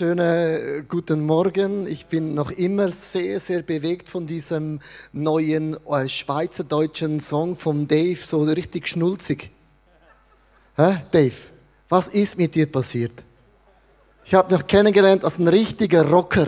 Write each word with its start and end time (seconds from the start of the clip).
wunderschönen 0.00 0.78
äh, 0.78 0.82
guten 0.88 1.26
Morgen. 1.26 1.86
Ich 1.86 2.06
bin 2.06 2.32
noch 2.32 2.50
immer 2.52 2.90
sehr, 2.90 3.38
sehr 3.38 3.60
bewegt 3.60 4.08
von 4.08 4.26
diesem 4.26 4.80
neuen 5.12 5.76
äh, 5.86 6.08
schweizerdeutschen 6.08 7.20
Song 7.20 7.54
von 7.54 7.86
Dave, 7.86 8.16
so 8.16 8.42
richtig 8.42 8.88
schnulzig. 8.88 9.50
Hä, 10.76 11.00
Dave, 11.10 11.34
was 11.90 12.08
ist 12.08 12.38
mit 12.38 12.54
dir 12.54 12.70
passiert? 12.70 13.24
Ich 14.24 14.32
habe 14.32 14.54
dich 14.54 14.66
kennengelernt 14.66 15.22
als 15.22 15.38
ein 15.38 15.48
richtiger 15.48 16.08
Rocker 16.08 16.46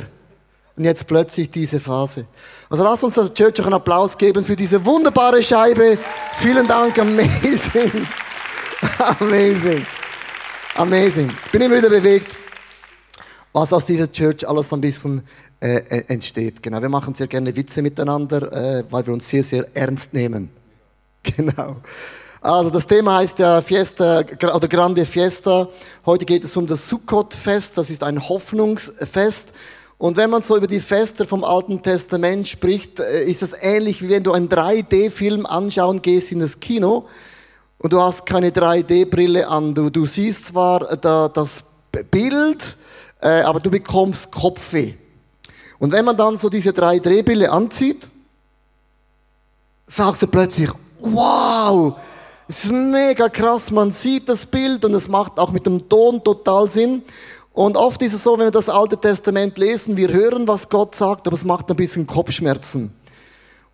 und 0.75 0.85
jetzt 0.85 1.07
plötzlich 1.07 1.51
diese 1.51 1.79
Phase. 1.79 2.27
Also 2.71 2.85
lass 2.85 3.03
uns 3.03 3.15
der 3.15 3.35
Church 3.35 3.61
auch 3.61 3.67
einen 3.67 3.75
Applaus 3.75 4.17
geben 4.17 4.45
für 4.45 4.57
diese 4.57 4.83
wunderbare 4.87 5.43
Scheibe. 5.43 5.99
Vielen 6.39 6.67
Dank, 6.67 6.99
amazing. 6.99 8.07
amazing. 9.21 9.85
Amazing. 10.77 11.31
Bin 11.51 11.61
immer 11.61 11.77
wieder 11.77 11.91
bewegt 11.91 12.42
was 13.53 13.73
aus 13.73 13.87
dieser 13.87 14.11
Church 14.11 14.49
alles 14.49 14.73
ein 14.73 14.81
bisschen 14.81 15.23
äh, 15.61 15.77
äh, 15.77 16.05
entsteht. 16.09 16.63
Genau, 16.63 16.81
wir 16.81 16.89
machen 16.89 17.15
sehr 17.15 17.27
gerne 17.27 17.55
Witze 17.55 17.83
miteinander, 17.83 18.53
äh, 18.53 18.85
weil 18.91 19.07
wir 19.07 19.13
uns 19.13 19.29
sehr, 19.29 19.45
sehr 19.45 19.67
ernst 19.75 20.15
nehmen. 20.15 20.51
Genau. 21.37 21.77
Also 22.41 22.71
das 22.71 22.89
Thema 22.89 23.19
heißt 23.19 23.39
ja 23.39 23.63
Fiesta 23.63 24.25
oder 24.53 24.67
Grande 24.67 25.07
Fiesta. 25.07 25.69
Heute 26.05 26.25
geht 26.25 26.43
es 26.43 26.57
um 26.57 26.67
das 26.67 26.89
Sukkot-Fest. 26.89 27.79
Das 27.79 27.89
ist 27.91 28.03
ein 28.03 28.29
Hoffnungsfest. 28.29 29.53
Und 29.99 30.17
wenn 30.17 30.31
man 30.31 30.43
so 30.43 30.57
über 30.57 30.67
die 30.67 30.81
Feste 30.81 31.25
vom 31.25 31.45
Alten 31.45 31.81
Testament 31.81 32.49
spricht, 32.49 32.99
äh, 32.99 33.23
ist 33.23 33.43
es 33.43 33.55
ähnlich 33.61 34.03
wie 34.03 34.09
wenn 34.09 34.25
du 34.25 34.33
einen 34.33 34.49
3D-Film 34.49 35.47
anschauen 35.47 36.03
gehst 36.03 36.33
in 36.33 36.41
das 36.41 36.59
Kino 36.59 37.07
und 37.79 37.93
du 37.93 38.03
hast 38.03 38.27
keine 38.27 38.51
3D-Brille 38.51 39.47
an. 39.47 39.75
Du, 39.75 39.91
du 39.91 40.05
siehst 40.07 40.47
zwar 40.47 40.97
da, 40.97 41.29
das 41.29 41.63
Bild, 42.11 42.77
äh, 43.23 43.43
aber 43.43 43.61
du 43.61 43.71
bekommst 43.71 44.31
Kopfweh. 44.31 44.95
Und 45.79 45.93
wenn 45.93 46.05
man 46.05 46.17
dann 46.17 46.37
so 46.37 46.49
diese 46.49 46.73
drei 46.73 46.99
Drehbille 46.99 47.51
anzieht, 47.51 48.09
sagst 49.87 50.23
du 50.23 50.27
plötzlich, 50.27 50.71
wow, 51.01 51.95
es 52.49 52.65
ist 52.65 52.73
mega 52.73 53.29
krass, 53.29 53.71
man 53.71 53.91
sieht 53.91 54.29
das 54.29 54.45
Bild 54.45 54.85
und 54.85 54.95
es 54.95 55.09
macht 55.09 55.39
auch 55.39 55.53
mit 55.53 55.65
dem 55.67 55.89
Ton 55.89 56.23
total 56.23 56.69
Sinn. 56.69 57.03
Und 57.53 57.77
oft 57.77 58.01
ist 58.03 58.15
es 58.15 58.23
so, 58.23 58.39
wenn 58.39 58.47
wir 58.47 58.51
das 58.51 58.69
Alte 58.69 58.99
Testament 58.99 59.59
lesen, 59.59 59.97
wir 59.97 60.09
hören, 60.09 60.49
was 60.49 60.69
Gott 60.69 60.95
sagt, 60.95 61.27
aber 61.27 61.37
es 61.37 61.45
macht 61.45 61.71
ein 61.71 61.77
bisschen 61.77 62.07
Kopfschmerzen. 62.07 62.93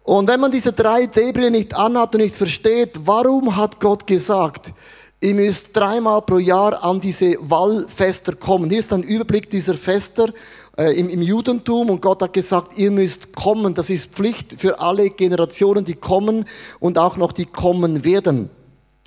Und 0.03 0.28
wenn 0.28 0.41
man 0.41 0.51
diese 0.51 0.72
drei 0.72 1.06
D-Brille 1.06 1.51
nicht 1.51 1.75
anhat 1.75 2.15
und 2.15 2.22
nicht 2.22 2.34
versteht, 2.34 3.01
warum 3.05 3.56
hat 3.56 3.78
Gott 3.78 4.06
gesagt, 4.06 4.72
Ihr 5.21 5.34
müsst 5.34 5.77
dreimal 5.77 6.23
pro 6.23 6.39
Jahr 6.39 6.84
an 6.84 7.01
diese 7.01 7.37
Wallfester 7.41 8.37
kommen. 8.37 8.71
Hier 8.71 8.79
ist 8.79 8.93
ein 8.93 9.03
Überblick 9.03 9.51
dieser 9.51 9.75
Fester 9.75 10.33
äh, 10.77 10.97
im, 10.97 11.09
im 11.09 11.23
Judentum 11.23 11.91
und 11.91 12.01
Gott 12.01 12.23
hat 12.23 12.33
gesagt, 12.33 12.79
ihr 12.79 12.93
müsst 12.93 13.34
kommen. 13.34 13.75
Das 13.75 13.91
ist 13.91 14.12
Pflicht 14.12 14.55
für 14.59 14.78
alle 14.78 15.11
Generationen, 15.11 15.84
die 15.84 15.97
kommen 15.97 16.45
und 16.78 16.99
auch 16.99 17.17
noch 17.17 17.33
die 17.33 17.47
kommen 17.47 18.05
werden. 18.05 18.49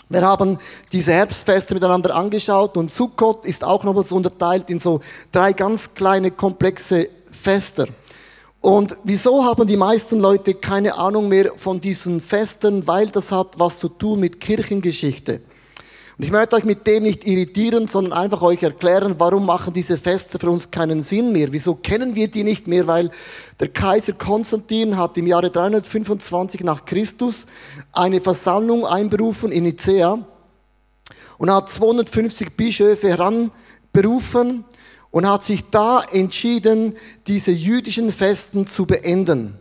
Wir 0.10 0.22
haben 0.24 0.58
diese 0.92 1.14
Herbstfeste 1.14 1.74
miteinander 1.76 2.14
angeschaut 2.14 2.76
und 2.76 2.92
Sukkot 2.92 3.46
ist 3.46 3.64
auch 3.64 3.86
noch 3.86 3.96
was 3.96 4.12
unterteilt 4.12 4.70
in 4.70 4.80
so 4.80 5.00
drei 5.32 5.54
ganz 5.54 5.94
kleine 5.94 6.32
komplexe 6.32 7.08
Fester. 7.32 7.88
Und 8.60 8.98
wieso 9.06 9.46
haben 9.46 9.66
die 9.66 9.78
meisten 9.78 10.20
Leute 10.20 10.56
keine 10.56 10.96
Ahnung 10.98 11.30
mehr 11.30 11.54
von 11.56 11.80
diesen 11.80 12.20
Festen? 12.20 12.86
Weil 12.86 13.08
das 13.08 13.32
hat 13.32 13.58
was 13.58 13.80
zu 13.80 13.88
tun 13.88 14.20
mit 14.20 14.42
Kirchengeschichte. 14.42 15.40
Und 16.22 16.26
ich 16.26 16.32
möchte 16.32 16.56
euch 16.56 16.66
mit 16.66 16.86
dem 16.86 17.02
nicht 17.02 17.26
irritieren, 17.26 17.88
sondern 17.88 18.14
einfach 18.14 18.44
euch 18.44 18.62
erklären, 18.62 19.16
warum 19.18 19.44
machen 19.44 19.74
diese 19.74 19.98
Feste 19.98 20.38
für 20.38 20.52
uns 20.52 20.70
keinen 20.70 21.02
Sinn 21.02 21.32
mehr? 21.32 21.52
Wieso 21.52 21.74
kennen 21.74 22.14
wir 22.14 22.28
die 22.28 22.44
nicht 22.44 22.68
mehr? 22.68 22.86
Weil 22.86 23.10
der 23.60 23.70
Kaiser 23.70 24.14
Konstantin 24.14 24.98
hat 24.98 25.18
im 25.18 25.26
Jahre 25.26 25.50
325 25.50 26.62
nach 26.62 26.86
Christus 26.86 27.48
eine 27.92 28.22
Versammlung 28.22 28.86
einberufen 28.86 29.52
in 29.52 29.64
Nicea 29.64 30.24
und 31.40 31.50
hat 31.50 31.70
250 31.70 32.56
Bischöfe 32.56 33.10
heranberufen 33.10 34.64
und 35.10 35.28
hat 35.28 35.42
sich 35.42 35.72
da 35.72 36.04
entschieden, 36.04 36.98
diese 37.26 37.50
jüdischen 37.50 38.12
Festen 38.12 38.68
zu 38.68 38.86
beenden. 38.86 39.58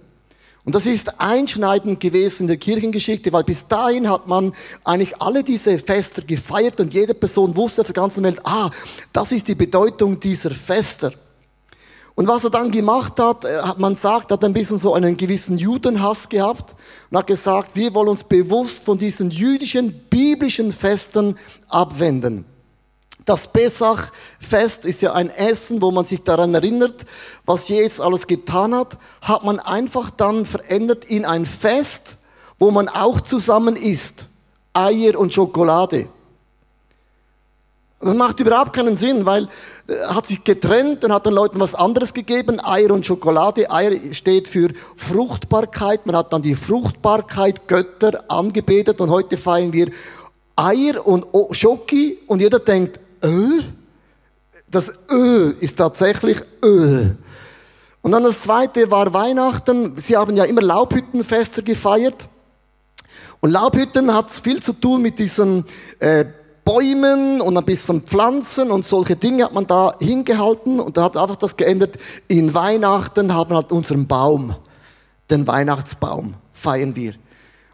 Und 0.64 0.74
das 0.74 0.84
ist 0.86 1.20
einschneidend 1.20 2.00
gewesen 2.00 2.42
in 2.42 2.46
der 2.48 2.56
Kirchengeschichte, 2.58 3.32
weil 3.32 3.44
bis 3.44 3.66
dahin 3.66 4.08
hat 4.10 4.26
man 4.28 4.52
eigentlich 4.84 5.20
alle 5.20 5.42
diese 5.42 5.78
Fester 5.78 6.22
gefeiert 6.22 6.80
und 6.80 6.92
jede 6.92 7.14
Person 7.14 7.56
wusste 7.56 7.80
auf 7.80 7.86
der 7.86 7.94
ganzen 7.94 8.22
Welt, 8.24 8.40
ah, 8.44 8.70
das 9.12 9.32
ist 9.32 9.48
die 9.48 9.54
Bedeutung 9.54 10.20
dieser 10.20 10.50
Fester. 10.50 11.12
Und 12.14 12.28
was 12.28 12.44
er 12.44 12.50
dann 12.50 12.70
gemacht 12.70 13.18
hat, 13.18 13.46
äh, 13.46 13.62
hat 13.62 13.78
man 13.78 13.96
sagt, 13.96 14.30
hat 14.30 14.44
ein 14.44 14.52
bisschen 14.52 14.78
so 14.78 14.92
einen 14.92 15.16
gewissen 15.16 15.56
Judenhass 15.56 16.28
gehabt 16.28 16.74
und 17.10 17.16
hat 17.16 17.26
gesagt, 17.26 17.76
wir 17.76 17.94
wollen 17.94 18.08
uns 18.08 18.24
bewusst 18.24 18.84
von 18.84 18.98
diesen 18.98 19.30
jüdischen, 19.30 19.94
biblischen 20.10 20.72
Festen 20.72 21.38
abwenden. 21.68 22.44
Das 23.30 23.46
Pesach-Fest 23.46 24.84
ist 24.84 25.02
ja 25.02 25.12
ein 25.12 25.30
Essen, 25.30 25.80
wo 25.80 25.92
man 25.92 26.04
sich 26.04 26.20
daran 26.24 26.52
erinnert, 26.52 27.06
was 27.46 27.68
Jesus 27.68 28.00
alles 28.00 28.26
getan 28.26 28.74
hat, 28.74 28.98
hat 29.22 29.44
man 29.44 29.60
einfach 29.60 30.10
dann 30.10 30.44
verändert 30.44 31.04
in 31.04 31.24
ein 31.24 31.46
Fest, 31.46 32.18
wo 32.58 32.72
man 32.72 32.88
auch 32.88 33.20
zusammen 33.20 33.76
isst. 33.76 34.26
Eier 34.72 35.16
und 35.16 35.32
Schokolade. 35.32 36.08
Das 38.00 38.16
macht 38.16 38.40
überhaupt 38.40 38.72
keinen 38.72 38.96
Sinn, 38.96 39.24
weil 39.24 39.48
äh, 39.86 39.94
hat 40.08 40.26
sich 40.26 40.42
getrennt 40.42 41.04
und 41.04 41.12
hat 41.12 41.24
den 41.24 41.34
Leuten 41.34 41.60
was 41.60 41.76
anderes 41.76 42.12
gegeben, 42.12 42.58
Eier 42.58 42.90
und 42.90 43.06
Schokolade. 43.06 43.70
Eier 43.70 43.92
steht 44.12 44.48
für 44.48 44.70
Fruchtbarkeit. 44.96 46.04
Man 46.04 46.16
hat 46.16 46.32
dann 46.32 46.42
die 46.42 46.56
Fruchtbarkeit 46.56 47.68
Götter 47.68 48.24
angebetet 48.26 49.00
und 49.00 49.08
heute 49.08 49.36
feiern 49.36 49.72
wir 49.72 49.92
Eier 50.56 51.06
und 51.06 51.26
Schoki 51.52 52.18
und 52.26 52.40
jeder 52.40 52.58
denkt, 52.58 52.99
Ö. 53.22 53.60
Das 54.70 54.92
Ö 55.10 55.52
ist 55.60 55.76
tatsächlich 55.76 56.40
Ö. 56.64 57.10
Und 58.02 58.12
dann 58.12 58.24
das 58.24 58.42
zweite 58.42 58.90
war 58.90 59.12
Weihnachten. 59.12 59.98
Sie 59.98 60.16
haben 60.16 60.36
ja 60.36 60.44
immer 60.44 60.62
Laubhüttenfeste 60.62 61.62
gefeiert. 61.62 62.28
Und 63.40 63.50
Laubhütten 63.50 64.14
hat 64.14 64.30
viel 64.30 64.62
zu 64.62 64.72
tun 64.72 65.02
mit 65.02 65.18
diesen 65.18 65.64
äh, 65.98 66.24
Bäumen 66.64 67.40
und 67.40 67.56
ein 67.56 67.64
bisschen 67.64 68.02
Pflanzen 68.02 68.70
und 68.70 68.84
solche 68.84 69.16
Dinge 69.16 69.44
hat 69.44 69.52
man 69.52 69.66
da 69.66 69.94
hingehalten 69.98 70.78
und 70.78 70.96
da 70.96 71.04
hat 71.04 71.16
einfach 71.16 71.36
das 71.36 71.56
geändert. 71.56 71.96
In 72.28 72.54
Weihnachten 72.54 73.34
haben 73.34 73.50
wir 73.50 73.56
halt 73.56 73.72
unseren 73.72 74.06
Baum, 74.06 74.54
den 75.30 75.46
Weihnachtsbaum 75.46 76.34
feiern 76.52 76.94
wir. 76.94 77.14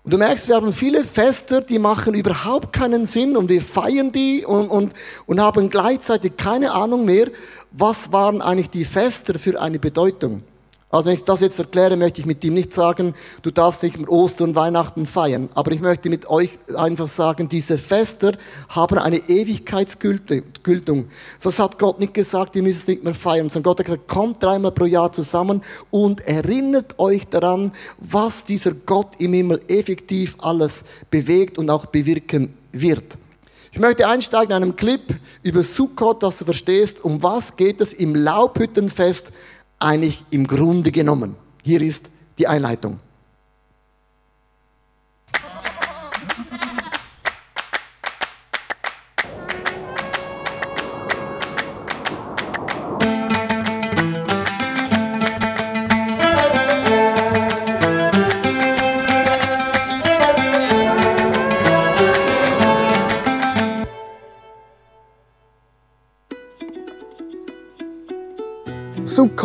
Und 0.07 0.13
du 0.13 0.19
merkst, 0.19 0.47
wir 0.47 0.55
haben 0.55 0.73
viele 0.73 1.03
Feste, 1.03 1.63
die 1.63 1.81
machen 1.81 2.15
überhaupt 2.15 2.73
keinen 2.73 3.07
Sinn 3.07 3.37
und 3.37 3.49
wir 3.49 3.61
feiern 3.61 4.13
die 4.13 4.45
und, 4.45 4.69
und, 4.69 4.93
und 5.27 5.41
haben 5.41 5.69
gleichzeitig 5.69 6.37
keine 6.37 6.75
Ahnung 6.75 7.05
mehr, 7.05 7.27
was 7.73 8.13
waren 8.13 8.41
eigentlich 8.41 8.71
die 8.71 8.85
Feste 8.85 9.37
für 9.41 9.61
eine 9.61 9.81
Bedeutung. 9.81 10.45
Also 10.89 11.09
wenn 11.09 11.17
ich 11.17 11.25
das 11.25 11.41
jetzt 11.41 11.59
erkläre, 11.59 11.97
möchte 11.97 12.21
ich 12.21 12.27
mit 12.27 12.45
ihm 12.45 12.55
nicht 12.55 12.73
sagen, 12.73 13.15
du 13.43 13.51
darfst 13.51 13.83
nicht 13.83 13.99
mehr 13.99 14.09
Ostern 14.09 14.51
und 14.51 14.55
Weihnachten 14.55 15.05
feiern. 15.05 15.49
Aber 15.55 15.73
ich 15.73 15.81
möchte 15.81 16.09
mit 16.09 16.31
euch 16.31 16.59
einfach 16.77 17.09
sagen, 17.09 17.49
diese 17.49 17.77
Fester 17.77 18.33
haben 18.69 18.99
eine 18.99 19.17
Ewigkeitsgültung. 19.17 21.09
Das 21.43 21.59
hat 21.59 21.81
Gott 21.81 21.99
nicht 21.99 22.15
gesagt, 22.15 22.55
ihr 22.55 22.63
müsst 22.63 22.83
es 22.83 22.87
nicht 22.87 23.03
mehr 23.03 23.15
feiern, 23.15 23.49
sondern 23.49 23.65
Gott 23.65 23.81
hat 23.81 23.87
gesagt, 23.87 24.07
kommt 24.07 24.41
dreimal 24.41 24.71
pro 24.71 24.85
Jahr 24.85 25.11
zusammen 25.11 25.61
und 25.91 26.21
erinnert 26.21 26.97
euch 27.01 27.27
daran, 27.27 27.73
was 27.99 28.45
dieser 28.45 28.71
Gott 28.71 29.09
im 29.19 29.33
Himmel 29.33 29.61
effektiv 29.67 30.37
alles 30.39 30.85
bewegt 31.11 31.59
und 31.59 31.69
auch 31.69 31.87
bewirken 31.87 32.57
wird. 32.71 33.19
Ich 33.77 33.81
möchte 33.81 34.09
einsteigen 34.09 34.57
in 34.57 34.63
einem 34.63 34.77
Clip 34.77 35.03
über 35.43 35.63
Sukkot, 35.63 36.23
dass 36.23 36.39
du 36.39 36.47
verstehst, 36.47 37.05
um 37.05 37.23
was 37.23 37.57
geht 37.57 37.83
es 37.83 37.93
im 37.93 38.15
Laubhüttenfest 38.15 39.33
eigentlich 39.79 40.25
im 40.31 40.47
Grunde 40.47 40.91
genommen. 40.93 41.37
Hier 41.63 41.81
ist 41.81 42.11
die 42.39 42.47
Einleitung. 42.47 43.01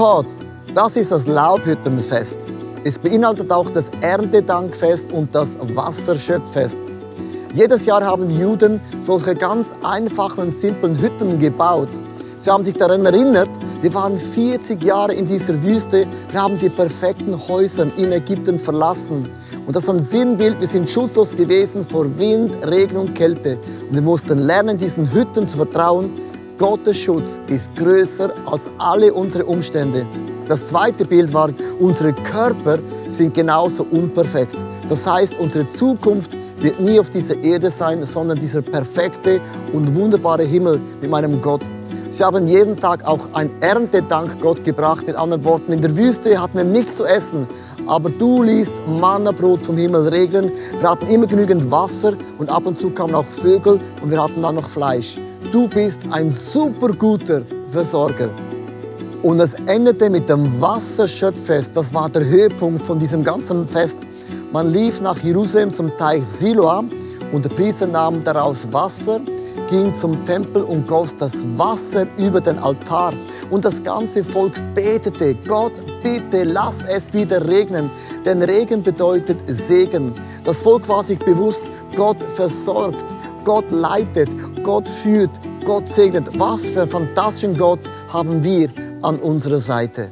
Sukkot, 0.01 0.25
das 0.73 0.95
ist 0.95 1.11
das 1.11 1.27
Laubhüttenfest. 1.27 2.39
Es 2.83 2.97
beinhaltet 2.97 3.51
auch 3.51 3.69
das 3.69 3.91
Erntedankfest 4.01 5.11
und 5.11 5.35
das 5.35 5.59
Wasserschöpffest. 5.75 6.79
Jedes 7.53 7.85
Jahr 7.85 8.03
haben 8.03 8.27
Juden 8.31 8.81
solche 8.97 9.35
ganz 9.35 9.75
einfachen 9.83 10.45
und 10.45 10.57
simplen 10.57 10.99
Hütten 10.99 11.37
gebaut. 11.37 11.89
Sie 12.35 12.49
haben 12.49 12.63
sich 12.63 12.73
daran 12.73 13.05
erinnert, 13.05 13.49
wir 13.81 13.93
waren 13.93 14.17
40 14.17 14.83
Jahre 14.83 15.13
in 15.13 15.27
dieser 15.27 15.61
Wüste, 15.61 16.07
wir 16.31 16.41
haben 16.41 16.57
die 16.57 16.69
perfekten 16.69 17.37
Häuser 17.47 17.85
in 17.95 18.11
Ägypten 18.11 18.57
verlassen. 18.57 19.29
Und 19.67 19.75
das 19.75 19.83
ist 19.83 19.89
ein 19.89 19.99
Sinnbild, 19.99 20.59
wir 20.59 20.67
sind 20.67 20.89
schutzlos 20.89 21.35
gewesen 21.35 21.83
vor 21.83 22.07
Wind, 22.17 22.65
Regen 22.65 22.97
und 22.97 23.13
Kälte. 23.13 23.59
Und 23.87 23.93
wir 23.93 24.01
mussten 24.01 24.39
lernen, 24.39 24.79
diesen 24.79 25.13
Hütten 25.13 25.47
zu 25.47 25.57
vertrauen. 25.57 26.09
Gottes 26.61 26.99
Schutz 26.99 27.41
ist 27.47 27.75
größer 27.75 28.31
als 28.45 28.69
alle 28.77 29.11
unsere 29.11 29.45
Umstände. 29.45 30.05
Das 30.47 30.67
zweite 30.67 31.05
Bild 31.05 31.33
war, 31.33 31.49
unsere 31.79 32.13
Körper 32.13 32.77
sind 33.07 33.33
genauso 33.33 33.83
unperfekt. 33.89 34.55
Das 34.87 35.07
heißt, 35.11 35.39
unsere 35.39 35.65
Zukunft 35.65 36.37
wird 36.61 36.79
nie 36.79 36.99
auf 36.99 37.09
dieser 37.09 37.43
Erde 37.43 37.71
sein, 37.71 38.05
sondern 38.05 38.39
dieser 38.39 38.61
perfekte 38.61 39.41
und 39.73 39.95
wunderbare 39.95 40.43
Himmel 40.43 40.79
mit 41.01 41.09
meinem 41.09 41.41
Gott. 41.41 41.63
Sie 42.11 42.23
haben 42.23 42.45
jeden 42.45 42.77
Tag 42.77 43.07
auch 43.07 43.29
ein 43.33 43.49
Erntedank 43.61 44.39
Gott 44.39 44.63
gebracht. 44.63 45.07
Mit 45.07 45.15
anderen 45.15 45.43
Worten, 45.43 45.71
in 45.71 45.81
der 45.81 45.97
Wüste 45.97 46.39
hatten 46.39 46.57
wir 46.59 46.63
nichts 46.63 46.97
zu 46.97 47.05
essen, 47.05 47.47
aber 47.87 48.11
du 48.11 48.43
ließt 48.43 48.81
Mannabrot 48.99 49.65
vom 49.65 49.77
Himmel 49.77 50.09
regnen. 50.09 50.51
Wir 50.79 50.91
hatten 50.91 51.07
immer 51.07 51.25
genügend 51.25 51.71
Wasser 51.71 52.13
und 52.37 52.51
ab 52.51 52.67
und 52.67 52.77
zu 52.77 52.91
kamen 52.91 53.15
auch 53.15 53.25
Vögel 53.25 53.79
und 54.03 54.11
wir 54.11 54.23
hatten 54.23 54.43
dann 54.43 54.53
noch 54.53 54.69
Fleisch. 54.69 55.17
Du 55.49 55.67
bist 55.67 56.01
ein 56.11 56.29
super 56.29 56.93
guter 56.93 57.41
Versorger. 57.67 58.29
Und 59.21 59.39
es 59.39 59.55
endete 59.65 60.09
mit 60.09 60.29
dem 60.29 60.61
Wasserschöpffest. 60.61 61.75
Das 61.75 61.93
war 61.93 62.09
der 62.09 62.23
Höhepunkt 62.23 62.85
von 62.85 62.99
diesem 62.99 63.23
ganzen 63.23 63.65
Fest. 63.65 63.99
Man 64.53 64.71
lief 64.71 65.01
nach 65.01 65.17
Jerusalem 65.17 65.71
zum 65.71 65.95
Teich 65.97 66.23
Siloam 66.25 66.89
und 67.31 67.43
der 67.43 67.49
Priester 67.49 67.87
nahm 67.87 68.23
daraus 68.23 68.71
Wasser, 68.71 69.19
ging 69.69 69.93
zum 69.93 70.23
Tempel 70.25 70.63
und 70.63 70.87
goss 70.87 71.15
das 71.15 71.45
Wasser 71.57 72.05
über 72.17 72.39
den 72.39 72.57
Altar. 72.59 73.13
Und 73.49 73.65
das 73.65 73.81
ganze 73.83 74.23
Volk 74.23 74.53
betete, 74.73 75.35
Gott, 75.47 75.73
bitte 76.03 76.43
lass 76.43 76.83
es 76.83 77.13
wieder 77.13 77.45
regnen. 77.47 77.89
Denn 78.25 78.41
Regen 78.41 78.83
bedeutet 78.83 79.43
Segen. 79.47 80.13
Das 80.43 80.61
Volk 80.61 80.87
war 80.87 81.03
sich 81.03 81.19
bewusst, 81.19 81.63
Gott 81.95 82.21
versorgt, 82.23 83.05
Gott 83.43 83.65
leitet, 83.71 84.29
Gott 84.63 84.87
führt, 84.87 85.31
Gott 85.65 85.87
segnet. 85.87 86.27
Was 86.39 86.65
für 86.65 86.81
einen 86.81 86.89
fantastischen 86.89 87.57
Gott 87.57 87.79
haben 88.09 88.43
wir 88.43 88.69
an 89.01 89.19
unserer 89.19 89.59
Seite. 89.59 90.11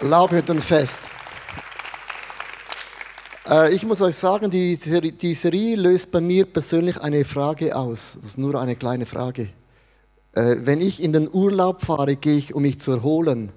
Laubhüttenfest. 0.00 0.98
Äh, 3.48 3.74
ich 3.74 3.84
muss 3.84 4.00
euch 4.00 4.16
sagen, 4.16 4.50
die, 4.50 4.76
die 4.76 5.34
Serie 5.34 5.76
löst 5.76 6.12
bei 6.12 6.20
mir 6.20 6.44
persönlich 6.44 7.00
eine 7.00 7.24
Frage 7.24 7.76
aus. 7.76 8.18
Das 8.20 8.32
ist 8.32 8.38
nur 8.38 8.60
eine 8.60 8.76
kleine 8.76 9.06
Frage. 9.06 9.48
Äh, 10.34 10.56
wenn 10.60 10.80
ich 10.80 11.02
in 11.02 11.12
den 11.12 11.28
Urlaub 11.32 11.82
fahre, 11.82 12.16
gehe 12.16 12.36
ich, 12.36 12.54
um 12.54 12.62
mich 12.62 12.80
zu 12.80 12.92
erholen. 12.92 13.52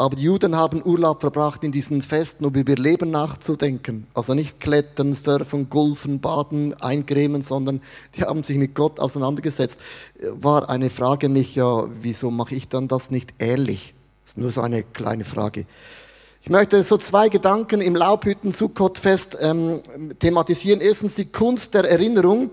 Aber 0.00 0.16
die 0.16 0.22
Juden 0.22 0.56
haben 0.56 0.82
Urlaub 0.82 1.20
verbracht 1.20 1.62
in 1.62 1.72
diesen 1.72 2.00
Festen, 2.00 2.46
um 2.46 2.54
über 2.54 2.70
ihr 2.70 2.78
Leben 2.78 3.10
nachzudenken. 3.10 4.06
Also 4.14 4.32
nicht 4.32 4.58
klettern, 4.58 5.12
surfen, 5.12 5.68
golfen, 5.68 6.22
baden, 6.22 6.72
eincremen, 6.80 7.42
sondern 7.42 7.82
die 8.16 8.22
haben 8.22 8.42
sich 8.42 8.56
mit 8.56 8.74
Gott 8.74 8.98
auseinandergesetzt. 8.98 9.78
War 10.32 10.70
eine 10.70 10.88
Frage 10.88 11.28
mich, 11.28 11.54
ja, 11.54 11.84
wieso 12.00 12.30
mache 12.30 12.54
ich 12.54 12.66
dann 12.66 12.88
das 12.88 13.10
nicht 13.10 13.34
ehrlich? 13.36 13.92
Das 14.22 14.30
ist 14.30 14.38
nur 14.38 14.50
so 14.50 14.62
eine 14.62 14.84
kleine 14.84 15.24
Frage. 15.24 15.66
Ich 16.40 16.48
möchte 16.48 16.82
so 16.82 16.96
zwei 16.96 17.28
Gedanken 17.28 17.82
im 17.82 17.94
Laubhütten 17.94 18.52
Sukkot-Fest 18.52 19.36
ähm, 19.42 19.82
thematisieren. 20.18 20.80
Erstens 20.80 21.16
die 21.16 21.26
Kunst 21.26 21.74
der 21.74 21.84
Erinnerung. 21.84 22.48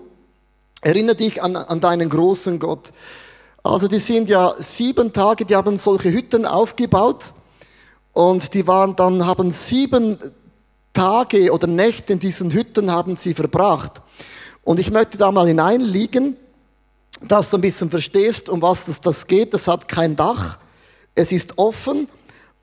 Erinnere 0.82 1.16
dich 1.16 1.42
an, 1.42 1.56
an 1.56 1.80
deinen 1.80 2.10
großen 2.10 2.58
Gott. 2.58 2.92
Also 3.68 3.86
die 3.86 3.98
sind 3.98 4.30
ja 4.30 4.54
sieben 4.56 5.12
Tage, 5.12 5.44
die 5.44 5.54
haben 5.54 5.76
solche 5.76 6.10
Hütten 6.10 6.46
aufgebaut 6.46 7.34
und 8.14 8.54
die 8.54 8.66
waren 8.66 8.96
dann, 8.96 9.26
haben 9.26 9.50
sieben 9.50 10.18
Tage 10.94 11.52
oder 11.52 11.66
Nächte 11.66 12.14
in 12.14 12.18
diesen 12.18 12.50
Hütten 12.50 12.90
haben 12.90 13.18
sie 13.18 13.34
verbracht. 13.34 14.00
Und 14.64 14.80
ich 14.80 14.90
möchte 14.90 15.18
da 15.18 15.30
mal 15.30 15.46
hineinliegen, 15.46 16.38
dass 17.20 17.50
du 17.50 17.58
ein 17.58 17.60
bisschen 17.60 17.90
verstehst, 17.90 18.48
um 18.48 18.62
was 18.62 18.86
das, 18.86 19.02
das 19.02 19.26
geht. 19.26 19.52
Es 19.52 19.68
hat 19.68 19.86
kein 19.86 20.16
Dach, 20.16 20.56
es 21.14 21.30
ist 21.30 21.58
offen, 21.58 22.08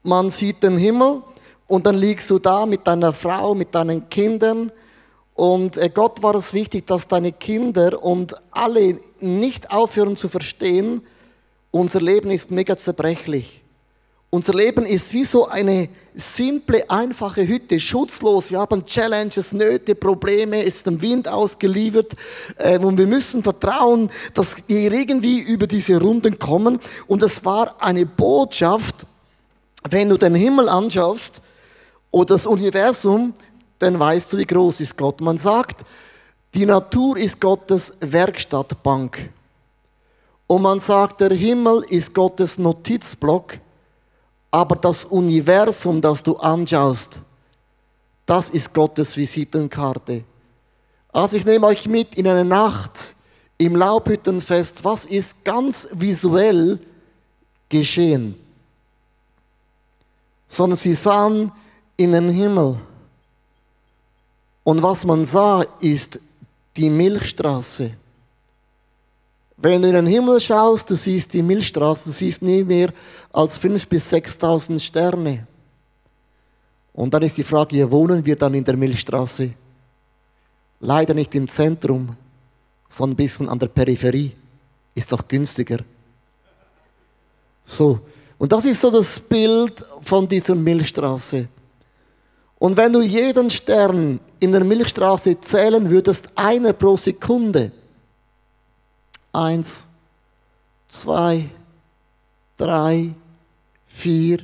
man 0.02 0.32
sieht 0.32 0.64
den 0.64 0.76
Himmel 0.76 1.22
und 1.68 1.86
dann 1.86 1.98
liegst 1.98 2.32
du 2.32 2.40
da 2.40 2.66
mit 2.66 2.88
deiner 2.88 3.14
Frau, 3.14 3.54
mit 3.54 3.76
deinen 3.76 4.10
Kindern. 4.10 4.72
Und 5.36 5.78
äh, 5.78 5.90
Gott 5.94 6.24
war 6.24 6.34
es 6.36 6.54
wichtig, 6.54 6.88
dass 6.88 7.08
deine 7.08 7.34
Kinder 7.34 8.02
und 8.02 8.36
alle 8.52 9.00
nicht 9.20 9.70
aufhören 9.70 10.16
zu 10.16 10.30
verstehen, 10.30 11.02
unser 11.72 12.00
Leben 12.02 12.32
ist 12.32 12.52
mega 12.52 12.78
zerbrechlich. 12.78 13.62
Unser 14.30 14.54
Leben 14.54 14.86
ist 14.86 15.14
wie 15.14 15.26
so 15.26 15.48
eine 15.48 15.90
simple, 16.14 16.90
einfache 16.90 17.46
Hütte, 17.46 17.80
schutzlos. 17.82 18.50
Wir 18.50 18.60
haben 18.60 18.86
Challenges, 18.86 19.52
Nöte, 19.52 19.94
Probleme, 19.94 20.64
ist 20.64 20.88
dem 20.88 21.02
Wind 21.02 21.28
ausgeliefert. 21.28 22.14
Äh, 22.58 22.80
und 22.80 22.98
wir 22.98 23.08
müssen 23.08 23.44
vertrauen, 23.44 24.10
dass 24.34 24.56
wir 24.68 24.92
irgendwie 24.94 25.40
über 25.40 25.68
diese 25.68 26.00
Runden 26.00 26.40
kommen. 26.40 26.80
Und 27.08 27.24
es 27.24 27.44
war 27.44 27.82
eine 27.82 28.06
Botschaft, 28.06 29.06
wenn 29.90 30.10
du 30.10 30.18
den 30.18 30.36
Himmel 30.36 30.70
anschaust 30.70 31.42
oder 32.12 32.36
das 32.36 32.46
Universum, 32.46 33.34
dann 33.80 34.00
weißt 34.00 34.34
du, 34.34 34.38
wie 34.38 34.46
groß 34.46 34.82
ist 34.82 34.98
Gott. 34.98 35.22
Man 35.22 35.38
sagt, 35.38 35.86
die 36.54 36.66
Natur 36.66 37.18
ist 37.18 37.40
Gottes 37.40 37.94
Werkstattbank. 38.00 39.30
Und 40.48 40.62
man 40.62 40.80
sagt, 40.80 41.22
der 41.22 41.34
Himmel 41.34 41.84
ist 41.90 42.14
Gottes 42.14 42.58
Notizblock 42.58 43.60
aber 44.56 44.78
das 44.78 45.04
Universum, 45.04 46.00
das 46.00 46.24
du 46.24 46.38
anschaust, 46.38 47.20
das 48.26 48.50
ist 48.50 48.74
Gottes 48.74 49.18
Visitenkarte. 49.18 50.24
Also 51.12 51.36
ich 51.36 51.44
nehme 51.44 51.68
euch 51.68 51.90
mit 51.90 52.16
in 52.16 52.26
eine 52.26 52.46
Nacht 52.46 53.16
im 53.58 53.76
Laubhüttenfest. 53.76 54.86
Was 54.86 55.04
ist 55.04 55.44
ganz 55.44 55.90
visuell 55.92 56.80
geschehen? 57.68 58.36
Sondern 60.48 60.78
sie 60.78 60.94
sahen 60.94 61.52
in 61.98 62.14
den 62.14 62.30
Himmel. 62.30 62.78
Und 64.66 64.82
was 64.82 65.06
man 65.06 65.24
sah, 65.24 65.64
ist 65.80 66.20
die 66.76 66.90
Milchstraße. 66.90 67.92
Wenn 69.58 69.84
du 69.84 69.88
in 69.90 69.94
den 69.94 70.08
Himmel 70.08 70.40
schaust, 70.40 70.90
du 70.90 70.96
siehst 70.96 71.32
die 71.34 71.44
Milchstraße, 71.44 72.06
du 72.06 72.12
siehst 72.12 72.42
nie 72.42 72.64
mehr 72.64 72.92
als 73.32 73.62
5.000 73.62 73.88
bis 73.88 74.12
6.000 74.12 74.80
Sterne. 74.80 75.46
Und 76.94 77.14
dann 77.14 77.22
ist 77.22 77.38
die 77.38 77.44
Frage, 77.44 77.90
wohnen 77.92 78.26
wir 78.26 78.36
dann 78.36 78.56
in 78.56 78.64
der 78.64 78.76
Milchstraße? 78.76 79.52
Leider 80.80 81.14
nicht 81.14 81.36
im 81.36 81.48
Zentrum, 81.48 82.18
sondern 82.90 83.14
ein 83.14 83.18
bisschen 83.18 83.48
an 83.48 83.60
der 83.60 83.68
Peripherie. 83.68 84.32
Ist 84.96 85.12
doch 85.12 85.28
günstiger. 85.28 85.78
So. 87.64 88.00
Und 88.40 88.52
das 88.52 88.66
ist 88.66 88.82
so 88.82 88.90
das 88.90 89.20
Bild 89.20 89.86
von 90.02 90.28
dieser 90.28 90.56
Milchstraße. 90.56 91.50
Und 92.58 92.78
wenn 92.78 92.94
du 92.94 93.02
jeden 93.02 93.50
Stern 93.50 94.20
in 94.40 94.52
der 94.52 94.64
Milchstraße 94.64 95.40
zählen 95.40 95.90
würdest, 95.90 96.30
einer 96.36 96.74
pro 96.74 96.96
Sekunde, 96.98 97.72
Eins, 99.36 99.86
zwei, 100.88 101.44
drei, 102.56 103.10
vier, 103.86 104.40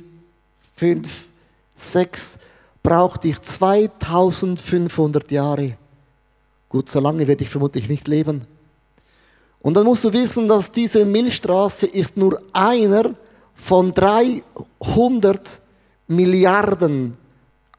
fünf, 0.76 1.28
sechs, 1.74 2.38
brauchte 2.82 3.28
ich 3.28 3.40
2500 3.40 5.30
Jahre. 5.32 5.78
Gut, 6.68 6.90
so 6.90 7.00
lange 7.00 7.26
werde 7.26 7.42
ich 7.42 7.48
vermutlich 7.48 7.88
nicht 7.88 8.06
leben. 8.06 8.46
Und 9.60 9.74
dann 9.74 9.86
musst 9.86 10.04
du 10.04 10.12
wissen, 10.12 10.46
dass 10.46 10.70
diese 10.70 11.06
Milchstraße 11.06 11.86
ist 11.86 12.18
nur 12.18 12.42
einer 12.52 13.14
von 13.54 13.94
300 13.94 15.60
Milliarden 16.08 17.16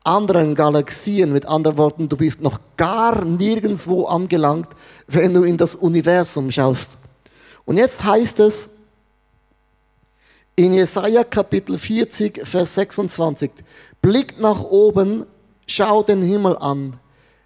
anderen 0.03 0.55
Galaxien. 0.55 1.31
Mit 1.31 1.45
anderen 1.45 1.77
Worten, 1.77 2.09
du 2.09 2.17
bist 2.17 2.41
noch 2.41 2.59
gar 2.77 3.23
nirgendwo 3.23 4.05
angelangt, 4.05 4.69
wenn 5.07 5.33
du 5.33 5.43
in 5.43 5.57
das 5.57 5.75
Universum 5.75 6.51
schaust. 6.51 6.97
Und 7.65 7.77
jetzt 7.77 8.03
heißt 8.03 8.39
es 8.41 8.69
in 10.55 10.73
Jesaja 10.73 11.23
Kapitel 11.23 11.77
40, 11.77 12.45
Vers 12.45 12.75
26, 12.75 13.51
blickt 14.01 14.39
nach 14.39 14.61
oben, 14.63 15.25
schau 15.65 16.03
den 16.03 16.21
Himmel 16.21 16.57
an. 16.57 16.99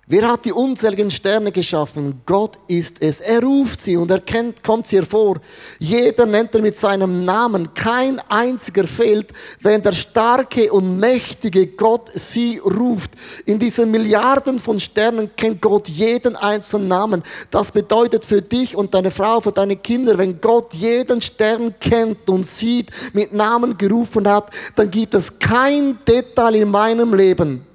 Wer 0.09 0.25
hat 0.25 0.45
die 0.45 0.53
unzähligen 0.53 1.11
Sterne 1.11 1.51
geschaffen? 1.51 2.21
Gott 2.25 2.57
ist 2.69 3.01
es. 3.01 3.19
Er 3.19 3.43
ruft 3.43 3.81
sie 3.81 3.97
und 3.97 4.09
er 4.09 4.21
kennt, 4.21 4.63
kommt 4.63 4.87
sie 4.87 4.95
hervor. 4.95 5.35
Jeder 5.79 6.25
nennt 6.25 6.55
er 6.55 6.61
mit 6.61 6.77
seinem 6.77 7.25
Namen. 7.25 7.73
Kein 7.73 8.21
einziger 8.29 8.85
fehlt, 8.85 9.33
wenn 9.59 9.81
der 9.81 9.91
starke 9.91 10.71
und 10.71 10.97
mächtige 10.97 11.67
Gott 11.67 12.09
sie 12.13 12.57
ruft. 12.59 13.11
In 13.45 13.59
diesen 13.59 13.91
Milliarden 13.91 14.59
von 14.59 14.79
Sternen 14.79 15.29
kennt 15.35 15.61
Gott 15.61 15.89
jeden 15.89 16.37
einzelnen 16.37 16.87
Namen. 16.87 17.21
Das 17.51 17.73
bedeutet 17.73 18.23
für 18.23 18.41
dich 18.41 18.77
und 18.77 18.93
deine 18.93 19.11
Frau, 19.11 19.41
für 19.41 19.51
deine 19.51 19.75
Kinder, 19.75 20.17
wenn 20.17 20.39
Gott 20.39 20.73
jeden 20.73 21.19
Stern 21.19 21.75
kennt 21.81 22.29
und 22.29 22.45
sieht, 22.45 22.91
mit 23.11 23.33
Namen 23.33 23.77
gerufen 23.77 24.25
hat, 24.25 24.51
dann 24.73 24.89
gibt 24.89 25.15
es 25.15 25.37
kein 25.37 25.99
Detail 26.07 26.55
in 26.55 26.71
meinem 26.71 27.13
Leben, 27.13 27.67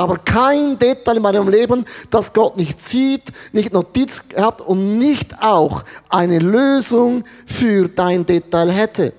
aber 0.00 0.16
kein 0.16 0.78
Detail 0.78 1.16
in 1.16 1.22
meinem 1.22 1.48
Leben, 1.48 1.84
das 2.08 2.32
Gott 2.32 2.56
nicht 2.56 2.80
sieht, 2.80 3.24
nicht 3.52 3.70
Notiz 3.72 4.22
hat 4.34 4.62
und 4.62 4.94
nicht 4.94 5.42
auch 5.42 5.82
eine 6.08 6.38
Lösung 6.38 7.24
für 7.46 7.86
dein 7.86 8.24
Detail 8.24 8.70
hätte. 8.70 9.12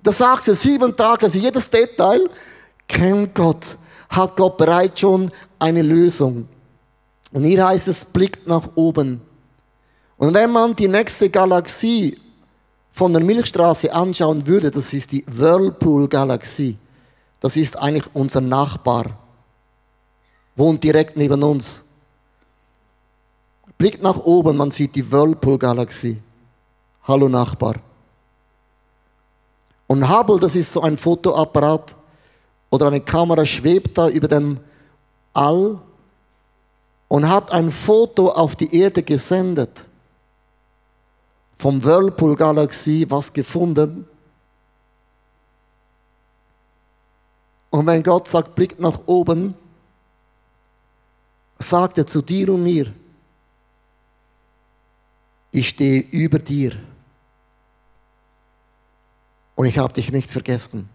Da 0.00 0.12
sagst 0.12 0.46
du 0.46 0.54
sieben 0.54 0.96
Tage, 0.96 1.26
also 1.26 1.36
jedes 1.36 1.68
Detail 1.68 2.30
kennt 2.86 3.34
Gott, 3.34 3.76
hat 4.08 4.36
Gott 4.36 4.56
bereits 4.56 5.00
schon 5.00 5.32
eine 5.58 5.82
Lösung. 5.82 6.48
Und 7.32 7.42
hier 7.42 7.66
heißt 7.66 7.88
es, 7.88 8.04
blickt 8.04 8.46
nach 8.46 8.68
oben. 8.76 9.20
Und 10.16 10.32
wenn 10.32 10.52
man 10.52 10.76
die 10.76 10.86
nächste 10.86 11.28
Galaxie 11.28 12.16
von 12.92 13.12
der 13.12 13.22
Milchstraße 13.22 13.92
anschauen 13.92 14.46
würde, 14.46 14.70
das 14.70 14.92
ist 14.92 15.10
die 15.10 15.24
Whirlpool-Galaxie. 15.26 16.76
Das 17.40 17.56
ist 17.56 17.76
eigentlich 17.76 18.04
unser 18.12 18.40
Nachbar 18.40 19.21
wohnt 20.56 20.82
direkt 20.84 21.16
neben 21.16 21.42
uns. 21.42 21.84
Blickt 23.78 24.02
nach 24.02 24.18
oben, 24.18 24.56
man 24.56 24.70
sieht 24.70 24.94
die 24.94 25.10
Whirlpool-Galaxie. 25.10 26.20
Hallo 27.04 27.28
Nachbar. 27.28 27.76
Und 29.86 30.08
Hubble, 30.08 30.38
das 30.38 30.54
ist 30.54 30.72
so 30.72 30.82
ein 30.82 30.96
Fotoapparat 30.96 31.96
oder 32.70 32.86
eine 32.86 33.00
Kamera, 33.00 33.44
schwebt 33.44 33.98
da 33.98 34.08
über 34.08 34.28
dem 34.28 34.60
All 35.34 35.80
und 37.08 37.28
hat 37.28 37.50
ein 37.50 37.70
Foto 37.70 38.30
auf 38.30 38.56
die 38.56 38.74
Erde 38.74 39.02
gesendet. 39.02 39.86
Vom 41.56 41.82
Whirlpool-Galaxie 41.82 43.06
was 43.10 43.32
gefunden. 43.32 44.06
Und 47.70 47.86
wenn 47.86 48.02
Gott 48.02 48.28
sagt, 48.28 48.54
blickt 48.54 48.80
nach 48.80 49.00
oben, 49.06 49.54
sagt 51.58 51.98
er 51.98 52.06
zu 52.06 52.22
dir 52.22 52.52
und 52.52 52.62
mir, 52.62 52.92
ich 55.50 55.68
stehe 55.68 56.00
über 56.10 56.38
dir 56.38 56.72
und 59.54 59.66
ich 59.66 59.78
habe 59.78 59.92
dich 59.92 60.10
nicht 60.10 60.30
vergessen. 60.30 60.88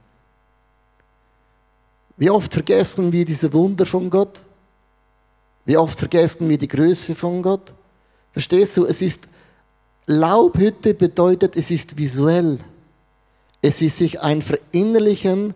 Wie 2.18 2.30
oft 2.30 2.52
vergessen 2.52 3.12
wir 3.12 3.24
diese 3.24 3.54
Wunder 3.54 3.86
von 3.86 4.10
Gott? 4.10 4.44
Wie 5.66 5.78
oft 5.78 6.00
vergessen 6.00 6.50
wir 6.50 6.58
die 6.58 6.68
Größe 6.68 7.14
von 7.14 7.44
Gott? 7.44 7.74
Verstehst 8.32 8.76
du, 8.78 8.86
es 8.86 9.02
ist, 9.02 9.28
Laubhütte 10.08 10.94
bedeutet, 10.94 11.56
es 11.56 11.70
ist 11.70 11.98
visuell. 11.98 12.60
Es 13.62 13.82
ist 13.82 13.98
sich 13.98 14.22
ein 14.22 14.42
Verinnerlichen, 14.42 15.54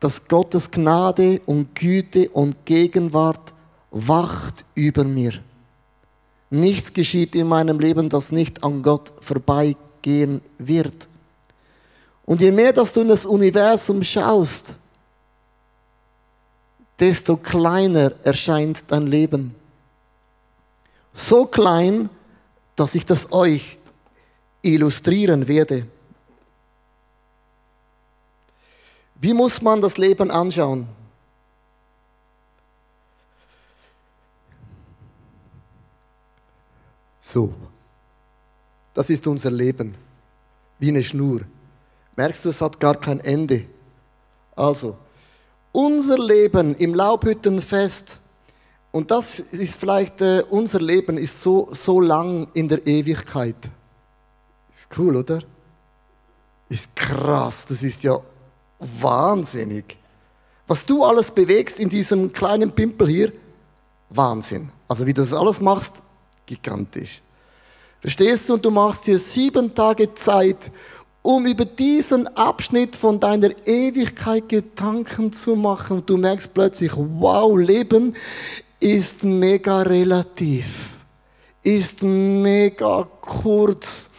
dass 0.00 0.28
Gottes 0.28 0.70
Gnade 0.70 1.40
und 1.46 1.74
Güte 1.74 2.28
und 2.30 2.64
Gegenwart 2.64 3.54
wacht 3.90 4.64
über 4.74 5.04
mir. 5.04 5.32
Nichts 6.50 6.92
geschieht 6.92 7.34
in 7.34 7.48
meinem 7.48 7.80
Leben, 7.80 8.08
das 8.08 8.30
nicht 8.32 8.62
an 8.62 8.82
Gott 8.82 9.12
vorbeigehen 9.20 10.40
wird. 10.58 11.08
Und 12.24 12.40
je 12.40 12.50
mehr, 12.50 12.72
dass 12.72 12.92
du 12.92 13.00
in 13.00 13.08
das 13.08 13.24
Universum 13.24 14.02
schaust, 14.02 14.74
desto 16.98 17.36
kleiner 17.36 18.12
erscheint 18.24 18.84
dein 18.88 19.06
Leben. 19.06 19.54
So 21.12 21.46
klein, 21.46 22.10
dass 22.74 22.94
ich 22.94 23.06
das 23.06 23.32
euch 23.32 23.78
illustrieren 24.62 25.46
werde. 25.48 25.86
Wie 29.14 29.32
muss 29.32 29.62
man 29.62 29.80
das 29.80 29.96
Leben 29.96 30.30
anschauen? 30.30 30.86
So. 37.26 37.52
Das 38.94 39.10
ist 39.10 39.26
unser 39.26 39.50
Leben. 39.50 39.96
Wie 40.78 40.90
eine 40.90 41.02
Schnur. 41.02 41.40
Merkst 42.14 42.44
du, 42.44 42.50
es 42.50 42.60
hat 42.60 42.78
gar 42.78 42.94
kein 42.94 43.18
Ende. 43.18 43.66
Also, 44.54 44.96
unser 45.72 46.18
Leben 46.18 46.76
im 46.76 46.94
Laubhüttenfest, 46.94 48.20
und 48.92 49.10
das 49.10 49.40
ist 49.40 49.80
vielleicht, 49.80 50.20
äh, 50.20 50.44
unser 50.50 50.80
Leben 50.80 51.18
ist 51.18 51.42
so, 51.42 51.68
so 51.72 52.00
lang 52.00 52.46
in 52.54 52.68
der 52.68 52.86
Ewigkeit. 52.86 53.56
Ist 54.72 54.88
cool, 54.96 55.16
oder? 55.16 55.42
Ist 56.68 56.94
krass, 56.94 57.66
das 57.66 57.82
ist 57.82 58.04
ja 58.04 58.20
wahnsinnig. 58.78 59.98
Was 60.68 60.86
du 60.86 61.04
alles 61.04 61.32
bewegst 61.32 61.80
in 61.80 61.88
diesem 61.88 62.32
kleinen 62.32 62.70
Pimpel 62.70 63.08
hier, 63.08 63.32
Wahnsinn. 64.10 64.70
Also 64.86 65.04
wie 65.06 65.12
du 65.12 65.22
das 65.22 65.32
alles 65.32 65.60
machst, 65.60 66.02
gigantisch. 66.46 67.22
Verstehst 68.00 68.48
du? 68.48 68.54
Und 68.54 68.64
du 68.64 68.70
machst 68.70 69.06
dir 69.06 69.18
sieben 69.18 69.74
Tage 69.74 70.14
Zeit, 70.14 70.70
um 71.22 71.44
über 71.44 71.64
diesen 71.64 72.28
Abschnitt 72.36 72.94
von 72.94 73.18
deiner 73.18 73.50
Ewigkeit 73.66 74.48
Gedanken 74.48 75.32
zu 75.32 75.56
machen. 75.56 75.98
Und 75.98 76.08
du 76.08 76.16
merkst 76.16 76.54
plötzlich, 76.54 76.92
wow, 76.94 77.58
Leben 77.58 78.14
ist 78.78 79.24
mega 79.24 79.82
relativ, 79.82 80.90
ist 81.62 82.02
mega 82.02 83.08
kurz. 83.20 84.10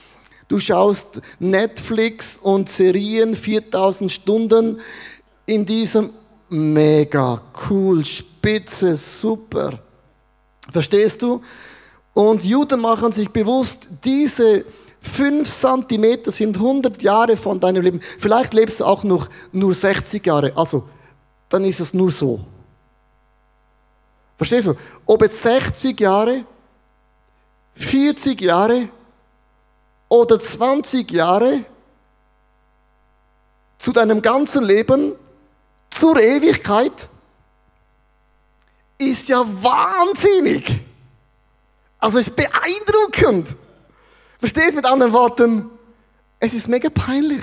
Du 0.49 0.59
schaust 0.59 1.21
Netflix 1.39 2.37
und 2.37 2.67
Serien 2.67 3.35
4000 3.35 4.11
Stunden 4.11 4.81
in 5.45 5.65
diesem 5.65 6.09
mega 6.49 7.41
cool, 7.69 8.03
spitze, 8.03 8.95
super. 8.95 9.79
Verstehst 10.71 11.21
du? 11.21 11.41
Und 12.17 12.43
Juden 12.43 12.81
machen 12.81 13.11
sich 13.11 13.29
bewusst, 13.29 13.89
diese 14.03 14.65
fünf 14.99 15.53
Zentimeter 15.53 16.31
sind 16.31 16.55
100 16.57 17.03
Jahre 17.03 17.37
von 17.37 17.59
deinem 17.59 17.83
Leben. 17.83 18.01
Vielleicht 18.17 18.55
lebst 18.55 18.79
du 18.79 18.85
auch 18.85 19.03
noch 19.03 19.29
nur 19.51 19.71
60 19.71 20.25
Jahre. 20.25 20.51
Also, 20.55 20.89
dann 21.47 21.63
ist 21.63 21.79
es 21.79 21.93
nur 21.93 22.09
so. 22.09 22.39
Verstehst 24.35 24.65
du? 24.65 24.73
Ob 25.05 25.21
jetzt 25.21 25.43
60 25.43 25.99
Jahre, 25.99 26.43
40 27.75 28.41
Jahre 28.41 28.89
oder 30.09 30.39
20 30.39 31.11
Jahre 31.11 31.65
zu 33.77 33.91
deinem 33.91 34.23
ganzen 34.23 34.63
Leben, 34.63 35.11
zur 35.91 36.19
Ewigkeit, 36.19 37.09
ist 38.97 39.29
ja 39.29 39.45
wahnsinnig. 39.61 40.86
Also 41.99 42.19
es 42.19 42.27
ist 42.27 42.35
beeindruckend. 42.35 43.55
Verstehst 44.39 44.75
mit 44.75 44.85
anderen 44.85 45.13
Worten? 45.13 45.69
Es 46.39 46.53
ist 46.53 46.67
mega 46.67 46.89
peinlich. 46.89 47.41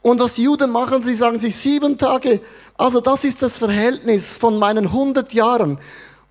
Und 0.00 0.20
was 0.20 0.36
Juden 0.36 0.70
machen, 0.70 1.02
sie 1.02 1.14
sagen 1.14 1.38
sich 1.38 1.56
sieben 1.56 1.98
Tage, 1.98 2.40
also 2.76 3.00
das 3.00 3.24
ist 3.24 3.42
das 3.42 3.58
Verhältnis 3.58 4.36
von 4.36 4.58
meinen 4.58 4.86
100 4.86 5.34
Jahren. 5.34 5.78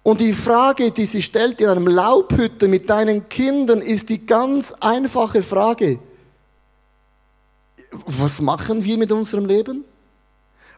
Und 0.02 0.22
die 0.22 0.34
Frage, 0.34 0.92
die 0.92 1.06
sie 1.06 1.22
stellt 1.22 1.60
in 1.60 1.68
einem 1.68 1.88
Laubhütte 1.88 2.70
mit 2.70 2.90
deinen 2.90 3.28
Kindern, 3.28 3.80
ist 3.80 4.10
die 4.10 4.26
ganz 4.26 4.74
einfache 4.80 5.44
Frage. 5.44 6.00
Was 8.06 8.42
machen 8.42 8.84
wir 8.86 8.98
mit 8.98 9.12
unserem 9.12 9.46
Leben? 9.46 9.84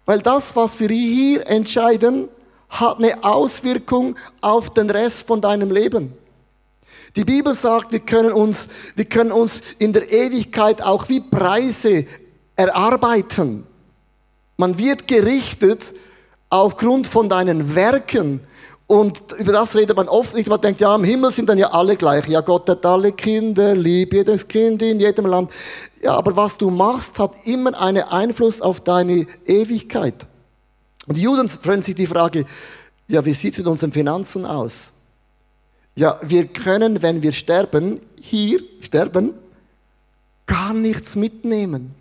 Weil 0.05 0.19
das, 0.21 0.55
was 0.55 0.79
wir 0.79 0.89
hier 0.89 1.47
entscheiden, 1.47 2.27
hat 2.69 2.97
eine 2.97 3.23
Auswirkung 3.23 4.15
auf 4.41 4.69
den 4.69 4.89
Rest 4.89 5.25
von 5.27 5.41
deinem 5.41 5.71
Leben. 5.71 6.13
Die 7.15 7.25
Bibel 7.25 7.53
sagt, 7.53 7.91
wir 7.91 7.99
können 7.99 8.31
uns, 8.31 8.69
wir 8.95 9.05
können 9.05 9.31
uns 9.31 9.61
in 9.79 9.93
der 9.93 10.11
Ewigkeit 10.11 10.81
auch 10.81 11.09
wie 11.09 11.19
Preise 11.19 12.05
erarbeiten. 12.55 13.65
Man 14.57 14.77
wird 14.77 15.07
gerichtet 15.07 15.95
aufgrund 16.49 17.07
von 17.07 17.29
deinen 17.29 17.75
Werken. 17.75 18.41
Und 18.87 19.21
über 19.37 19.53
das 19.53 19.75
redet 19.75 19.95
man 19.95 20.07
oft 20.07 20.35
nicht. 20.35 20.49
Man 20.49 20.59
denkt, 20.61 20.81
ja, 20.81 20.95
im 20.95 21.03
Himmel 21.03 21.31
sind 21.31 21.47
dann 21.47 21.57
ja 21.57 21.71
alle 21.71 21.95
gleich. 21.95 22.27
Ja, 22.27 22.41
Gott 22.41 22.69
hat 22.69 22.85
alle 22.85 23.11
Kinder, 23.11 23.75
liebt 23.75 24.13
jedes 24.13 24.47
Kind 24.47 24.81
in 24.81 24.99
jedem 24.99 25.27
Land. 25.27 25.51
Ja, 26.01 26.15
aber 26.15 26.35
was 26.35 26.57
du 26.57 26.69
machst, 26.71 27.19
hat 27.19 27.33
immer 27.45 27.79
einen 27.79 28.03
Einfluss 28.03 28.61
auf 28.61 28.81
deine 28.81 29.27
Ewigkeit. 29.45 30.25
Und 31.09 31.17
die 31.17 31.23
Juden 31.23 31.49
stellen 31.49 31.81
sich 31.81 31.95
die 31.95 32.05
Frage, 32.05 32.45
Ja, 33.07 33.25
wie 33.25 33.33
sieht 33.33 33.53
es 33.53 33.57
mit 33.57 33.67
unseren 33.67 33.91
Finanzen 33.91 34.45
aus? 34.45 34.93
Ja, 35.95 36.19
wir 36.21 36.45
können, 36.45 37.01
wenn 37.01 37.23
wir 37.23 37.31
sterben, 37.31 37.99
hier 38.21 38.61
sterben, 38.79 39.33
gar 40.45 40.71
nichts 40.73 41.15
mitnehmen. 41.15 41.95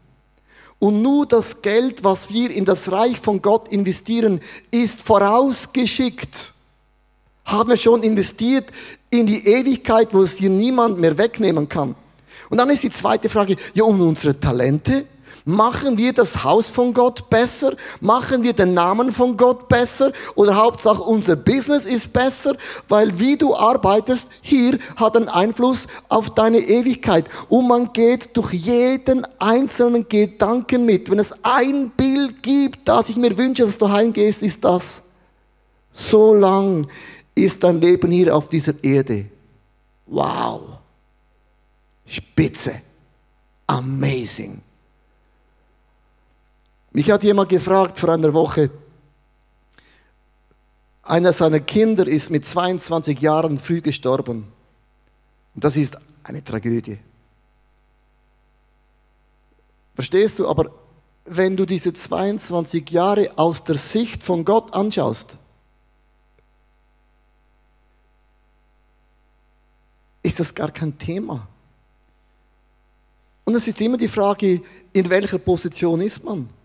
Und 0.79 1.01
nur 1.01 1.25
das 1.25 1.63
Geld, 1.63 2.05
was 2.05 2.31
wir 2.31 2.51
in 2.51 2.67
das 2.67 2.93
Reich 2.93 3.19
von 3.19 3.41
Gott 3.41 3.69
investieren, 3.69 4.41
ist 4.71 5.01
vorausgeschickt. 5.01 6.53
Haben 7.47 7.71
wir 7.71 7.77
schon 7.79 8.03
investiert 8.03 8.67
in 9.09 9.27
die 9.27 9.49
Ewigkeit, 9.49 10.13
wo 10.13 10.21
es 10.21 10.37
dir 10.37 10.51
niemand 10.51 11.01
mehr 11.01 11.17
wegnehmen 11.17 11.67
kann. 11.67 11.95
Und 12.51 12.59
dann 12.59 12.69
ist 12.69 12.83
die 12.83 12.91
zweite 12.91 13.31
Frage, 13.31 13.57
ja, 13.73 13.85
um 13.85 13.99
unsere 14.03 14.39
Talente? 14.39 15.07
Machen 15.49 15.97
wir 15.97 16.13
das 16.13 16.45
Haus 16.45 16.69
von 16.69 16.93
Gott 16.93 17.31
besser? 17.31 17.75
Machen 18.03 18.43
wir 18.43 18.53
den 18.53 18.75
Namen 18.75 19.11
von 19.11 19.35
Gott 19.35 19.67
besser? 19.67 20.13
Oder 20.35 20.55
Hauptsache 20.55 21.03
unser 21.03 21.37
Business 21.37 21.87
ist 21.87 22.13
besser? 22.13 22.55
Weil 22.87 23.19
wie 23.19 23.39
du 23.39 23.57
arbeitest 23.57 24.29
hier 24.43 24.79
hat 24.97 25.17
einen 25.17 25.31
Einfluss 25.31 25.87
auf 26.11 26.29
deine 26.35 26.59
Ewigkeit. 26.59 27.31
Und 27.49 27.67
man 27.67 27.95
geht 27.95 28.37
durch 28.37 28.53
jeden 28.53 29.27
einzelnen 29.39 30.07
Gedanken 30.07 30.85
mit. 30.85 31.11
Wenn 31.11 31.19
es 31.19 31.33
ein 31.43 31.93
Bild 31.97 32.43
gibt, 32.43 32.87
das 32.87 33.09
ich 33.09 33.17
mir 33.17 33.35
wünsche, 33.39 33.65
dass 33.65 33.79
du 33.79 33.89
heimgehst, 33.89 34.43
ist 34.43 34.63
das. 34.63 35.03
So 35.91 36.35
lang 36.35 36.87
ist 37.35 37.65
dein 37.65 37.81
Leben 37.81 38.11
hier 38.11 38.37
auf 38.37 38.49
dieser 38.49 38.75
Erde. 38.85 39.25
Wow. 40.05 40.61
Spitze. 42.05 42.83
Amazing. 43.67 44.61
Mich 46.99 47.13
hat 47.13 47.23
jemand 47.23 47.49
gefragt 47.49 47.97
vor 47.97 48.09
einer 48.09 48.35
Woche, 48.35 48.71
einer 51.05 51.33
seiner 51.33 51.61
Kinder 51.61 52.05
ist 52.09 52.29
mit 52.29 52.45
22 52.45 53.21
Jahren 53.21 53.57
früh 53.61 53.81
gestorben. 53.81 54.53
Und 55.55 55.63
das 55.63 55.77
ist 55.77 55.97
eine 56.25 56.43
Tragödie. 56.43 56.99
Verstehst 59.95 60.41
du? 60.41 60.49
Aber 60.49 60.73
wenn 61.25 61.57
du 61.57 61.67
diese 61.67 61.93
22 61.93 62.91
Jahre 62.91 63.31
aus 63.39 63.63
der 63.63 63.77
Sicht 63.77 64.25
von 64.25 64.45
Gott 64.45 64.75
anschaust, 64.75 65.37
ist 70.25 70.41
das 70.41 70.53
gar 70.53 70.73
kein 70.73 70.99
Thema. 70.99 71.47
Und 73.45 73.55
es 73.55 73.69
ist 73.69 73.81
immer 73.81 73.99
die 73.99 74.09
Frage, 74.09 74.61
in 74.93 75.09
welcher 75.09 75.39
Position 75.39 76.01
ist 76.01 76.25
man? 76.25 76.58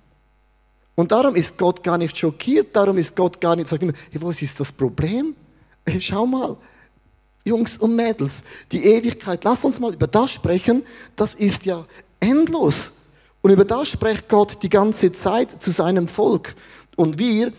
Und 0.95 1.11
darum 1.11 1.35
ist 1.35 1.57
Gott 1.57 1.83
gar 1.83 1.97
nicht 1.97 2.17
schockiert, 2.17 2.75
darum 2.75 2.97
ist 2.97 3.15
Gott 3.15 3.41
gar 3.41 3.55
nicht, 3.55 3.67
sagt 3.67 3.83
immer, 3.83 3.93
hey, 4.11 4.21
was 4.21 4.41
ist 4.41 4.59
das 4.59 4.71
Problem? 4.71 5.35
Hey, 5.85 5.99
schau 5.99 6.25
mal, 6.25 6.55
Jungs 7.45 7.77
und 7.77 7.95
Mädels, 7.95 8.43
die 8.71 8.85
Ewigkeit, 8.85 9.43
lass 9.43 9.65
uns 9.65 9.79
mal 9.79 9.93
über 9.93 10.07
das 10.07 10.31
sprechen, 10.31 10.83
das 11.15 11.33
ist 11.33 11.65
ja 11.65 11.85
endlos. 12.19 12.91
Und 13.41 13.51
über 13.51 13.65
das 13.65 13.89
spricht 13.89 14.29
Gott 14.29 14.63
die 14.63 14.69
ganze 14.69 15.11
Zeit 15.11 15.61
zu 15.61 15.71
seinem 15.71 16.07
Volk. 16.07 16.55
Und 16.95 17.19
wir 17.19 17.51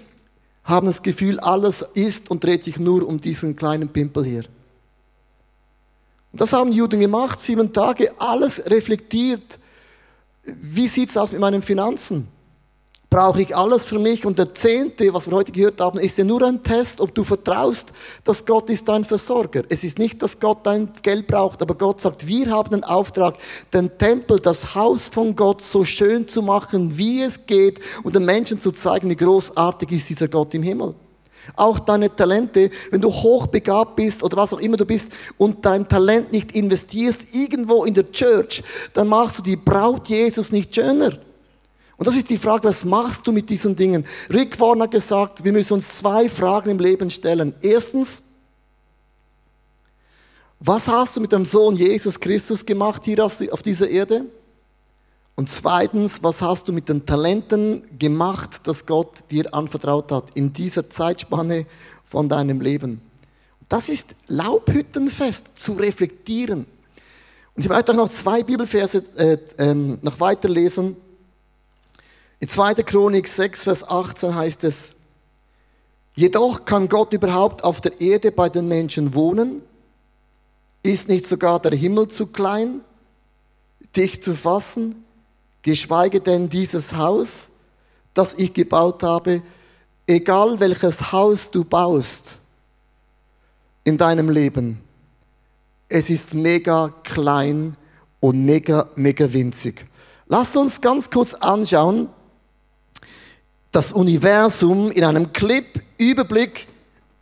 haben 0.63 0.87
das 0.87 1.03
Gefühl, 1.03 1.39
alles 1.41 1.85
ist 1.93 2.31
und 2.31 2.43
dreht 2.43 2.65
sich 2.65 2.79
nur 2.79 3.07
um 3.07 3.21
diesen 3.21 3.55
kleinen 3.57 3.91
Pimpel 3.91 4.25
hier. 4.25 4.45
Und 6.33 6.41
das 6.41 6.53
haben 6.53 6.73
Juden 6.73 7.01
gemacht, 7.01 7.39
sieben 7.39 7.73
Tage, 7.73 8.13
alles 8.19 8.65
reflektiert. 8.67 9.59
Wie 10.43 10.89
sieht 10.89 11.11
es 11.11 11.17
aus 11.17 11.33
mit 11.33 11.41
meinen 11.41 11.63
Finanzen? 11.63 12.29
Brauche 13.15 13.43
ich 13.43 13.55
alles 13.55 13.85
für 13.85 14.01
mich. 14.01 14.27
Und 14.27 14.41
der 14.41 14.53
Zehnte, 14.57 15.15
was 15.15 15.31
wir 15.31 15.37
heute 15.37 15.53
gehört 15.53 15.81
haben, 15.81 16.01
ist 16.01 16.19
ja 16.19 16.25
nur 16.25 16.43
ein 16.43 16.65
Test, 16.65 17.01
ob 17.01 17.15
du 17.15 17.23
vertraust, 17.23 17.93
dass 18.25 18.45
Gott 18.45 18.69
ist 18.71 18.89
dein 18.89 19.05
Versorger. 19.05 19.63
Es 19.69 19.85
ist 19.85 20.01
nicht, 20.01 20.21
dass 20.21 20.41
Gott 20.41 20.67
dein 20.67 20.89
Geld 21.01 21.29
braucht, 21.29 21.63
aber 21.63 21.77
Gott 21.77 22.01
sagt, 22.01 22.27
wir 22.27 22.51
haben 22.51 22.71
den 22.71 22.83
Auftrag, 22.83 23.37
den 23.73 23.97
Tempel, 23.99 24.41
das 24.41 24.75
Haus 24.75 25.09
von 25.11 25.37
Gott 25.37 25.63
so 25.63 25.85
schön 25.85 26.27
zu 26.27 26.43
machen, 26.43 26.99
wie 26.99 27.23
es 27.23 27.47
geht 27.47 27.79
und 28.03 28.17
den 28.17 28.25
Menschen 28.25 28.59
zu 28.59 28.73
zeigen, 28.73 29.09
wie 29.09 29.15
großartig 29.15 29.93
ist 29.93 30.11
dieser 30.11 30.27
Gott 30.27 30.53
im 30.55 30.65
Himmel. 30.65 30.97
Auch 31.55 31.79
deine 31.79 32.17
Talente, 32.17 32.69
wenn 32.91 33.01
du 33.01 33.13
hochbegabt 33.13 33.95
bist 33.95 34.25
oder 34.25 34.39
was 34.39 34.53
auch 34.53 34.59
immer 34.59 34.77
du 34.77 34.87
bist 34.87 35.13
und 35.39 35.65
dein 35.65 35.87
Talent 35.87 36.33
nicht 36.33 36.51
investierst 36.51 37.33
irgendwo 37.33 37.85
in 37.85 37.95
der 37.95 38.11
Church, 38.11 38.65
dann 38.93 39.07
machst 39.07 39.39
du 39.39 39.43
die 39.43 39.55
Braut 39.55 40.09
Jesus 40.09 40.51
nicht 40.51 40.75
schöner. 40.75 41.13
Und 41.97 42.07
das 42.07 42.17
ist 42.17 42.29
die 42.31 42.39
Frage, 42.39 42.69
was 42.69 42.85
machst 42.85 43.27
du 43.27 43.33
mit 43.33 43.49
diesen 43.49 43.77
Dingen? 43.77 44.05
Rick 44.31 44.59
Warner 44.59 44.85
hat 44.85 44.91
gesagt, 44.91 45.45
wir 45.45 45.53
müssen 45.53 45.75
uns 45.75 45.99
zwei 45.99 46.29
Fragen 46.29 46.71
im 46.71 46.79
Leben 46.79 47.09
stellen. 47.11 47.55
Erstens, 47.61 48.23
was 50.59 50.89
hast 50.89 51.17
du 51.17 51.21
mit 51.21 51.33
dem 51.33 51.45
Sohn 51.45 51.77
Jesus 51.77 52.19
Christus 52.19 52.65
gemacht 52.65 53.05
hier 53.05 53.25
auf 53.25 53.63
dieser 53.63 53.89
Erde? 53.89 54.25
Und 55.37 55.51
zweitens, 55.51 56.23
was 56.23 56.43
hast 56.43 56.69
du 56.69 56.73
mit 56.73 56.89
den 56.89 57.05
Talenten 57.05 57.83
gemacht, 57.99 58.61
das 58.65 58.87
Gott 58.87 59.31
dir 59.31 59.53
anvertraut 59.53 60.13
hat 60.13 60.31
in 60.35 60.53
dieser 60.53 60.89
Zeitspanne 60.89 61.67
von 62.05 62.29
deinem 62.29 62.61
Leben? 62.61 63.01
Das 63.69 63.89
ist 63.89 64.15
Laubhüttenfest 64.29 65.59
zu 65.59 65.73
reflektieren. 65.73 66.67
Und 67.57 67.63
ich 67.63 67.69
möchte 67.69 67.93
auch 67.93 67.97
noch 67.97 68.11
zwei 68.11 68.43
Bibelverse 68.43 69.03
äh, 69.17 69.39
äh, 69.59 69.75
noch 69.75 70.21
weiterlesen. 70.21 70.97
In 72.45 72.49
2. 72.49 72.75
Chronik 72.83 73.27
6, 73.27 73.63
Vers 73.63 73.89
18 73.89 74.35
heißt 74.35 74.65
es, 74.65 74.97
jedoch 76.15 76.67
kann 76.67 76.91
Gott 76.91 77.15
überhaupt 77.15 77.65
auf 77.65 77.81
der 77.81 77.99
Erde 78.03 78.33
bei 78.33 78.51
den 78.51 78.69
Menschen 78.69 79.15
wohnen? 79.15 79.63
Ist 80.83 81.09
nicht 81.09 81.27
sogar 81.27 81.59
der 81.59 81.75
Himmel 81.75 82.09
zu 82.09 82.27
klein, 82.27 82.83
dich 83.97 84.23
zu 84.23 84.35
fassen? 84.35 85.07
Geschweige 85.63 86.21
denn 86.21 86.51
dieses 86.51 86.95
Haus, 86.95 87.49
das 88.13 88.35
ich 88.35 88.53
gebaut 88.53 89.03
habe, 89.03 89.41
egal 90.07 90.61
welches 90.61 91.13
Haus 91.13 91.51
du 91.51 91.65
baust 91.65 92.43
in 93.85 93.97
deinem 93.97 94.29
Leben, 94.29 94.83
es 95.89 96.11
ist 96.11 96.35
mega 96.35 96.93
klein 97.05 97.75
und 98.21 98.45
mega, 98.45 98.91
mega 98.97 99.33
winzig. 99.33 99.87
Lass 100.27 100.55
uns 100.55 100.83
ganz 100.83 101.09
kurz 101.09 101.33
anschauen, 101.33 102.11
das 103.75 103.91
Universum 103.91 104.93
in 104.93 105.05
einem 105.05 105.33
Clip 105.33 105.67
Überblick, 105.99 106.69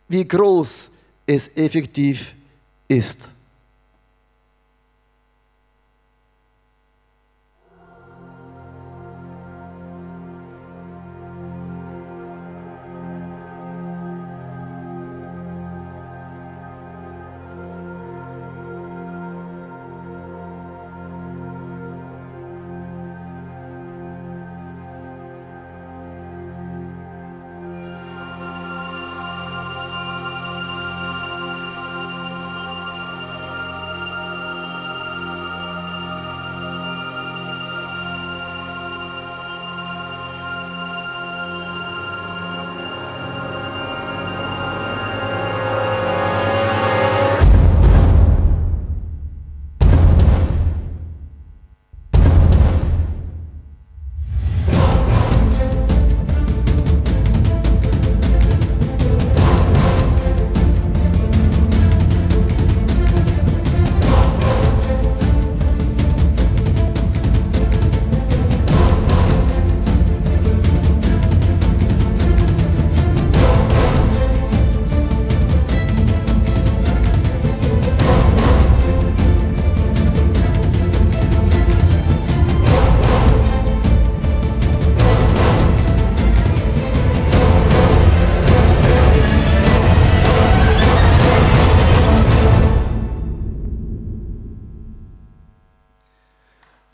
wie 0.07 0.27
groß 0.27 0.91
es 1.25 1.47
effektiv 1.55 2.35
ist. 2.87 3.27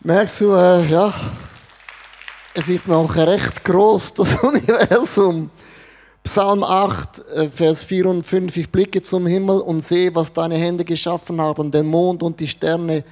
Merkst 0.09 0.41
du, 0.41 0.53
äh, 0.55 0.87
ja, 0.87 1.13
es 2.55 2.67
ist 2.67 2.87
noch 2.87 3.15
recht 3.15 3.63
groß, 3.63 4.11
das 4.15 4.41
Universum. 4.41 5.51
Psalm 6.23 6.63
8, 6.63 7.19
äh, 7.35 7.49
Vers 7.51 7.83
4 7.83 8.07
und 8.07 8.25
5. 8.25 8.57
Ich 8.57 8.71
blicke 8.71 9.03
zum 9.03 9.27
Himmel 9.27 9.59
und 9.59 9.81
sehe, 9.81 10.15
was 10.15 10.33
deine 10.33 10.55
Hände 10.55 10.83
geschaffen 10.83 11.39
haben, 11.39 11.69
den 11.69 11.85
Mond 11.85 12.23
und 12.23 12.39
die 12.39 12.47
Sterne. 12.47 13.03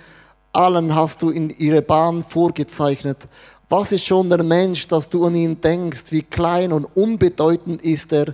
Allen 0.51 0.95
hast 0.95 1.21
du 1.21 1.29
in 1.29 1.51
ihre 1.51 1.83
Bahn 1.83 2.25
vorgezeichnet. 2.27 3.27
Was 3.69 3.91
ist 3.91 4.03
schon 4.03 4.27
der 4.31 4.41
Mensch, 4.41 4.87
dass 4.87 5.07
du 5.07 5.23
an 5.23 5.35
ihn 5.35 5.61
denkst? 5.61 6.05
Wie 6.09 6.23
klein 6.23 6.73
und 6.73 6.85
unbedeutend 6.95 7.83
ist 7.83 8.11
er? 8.11 8.33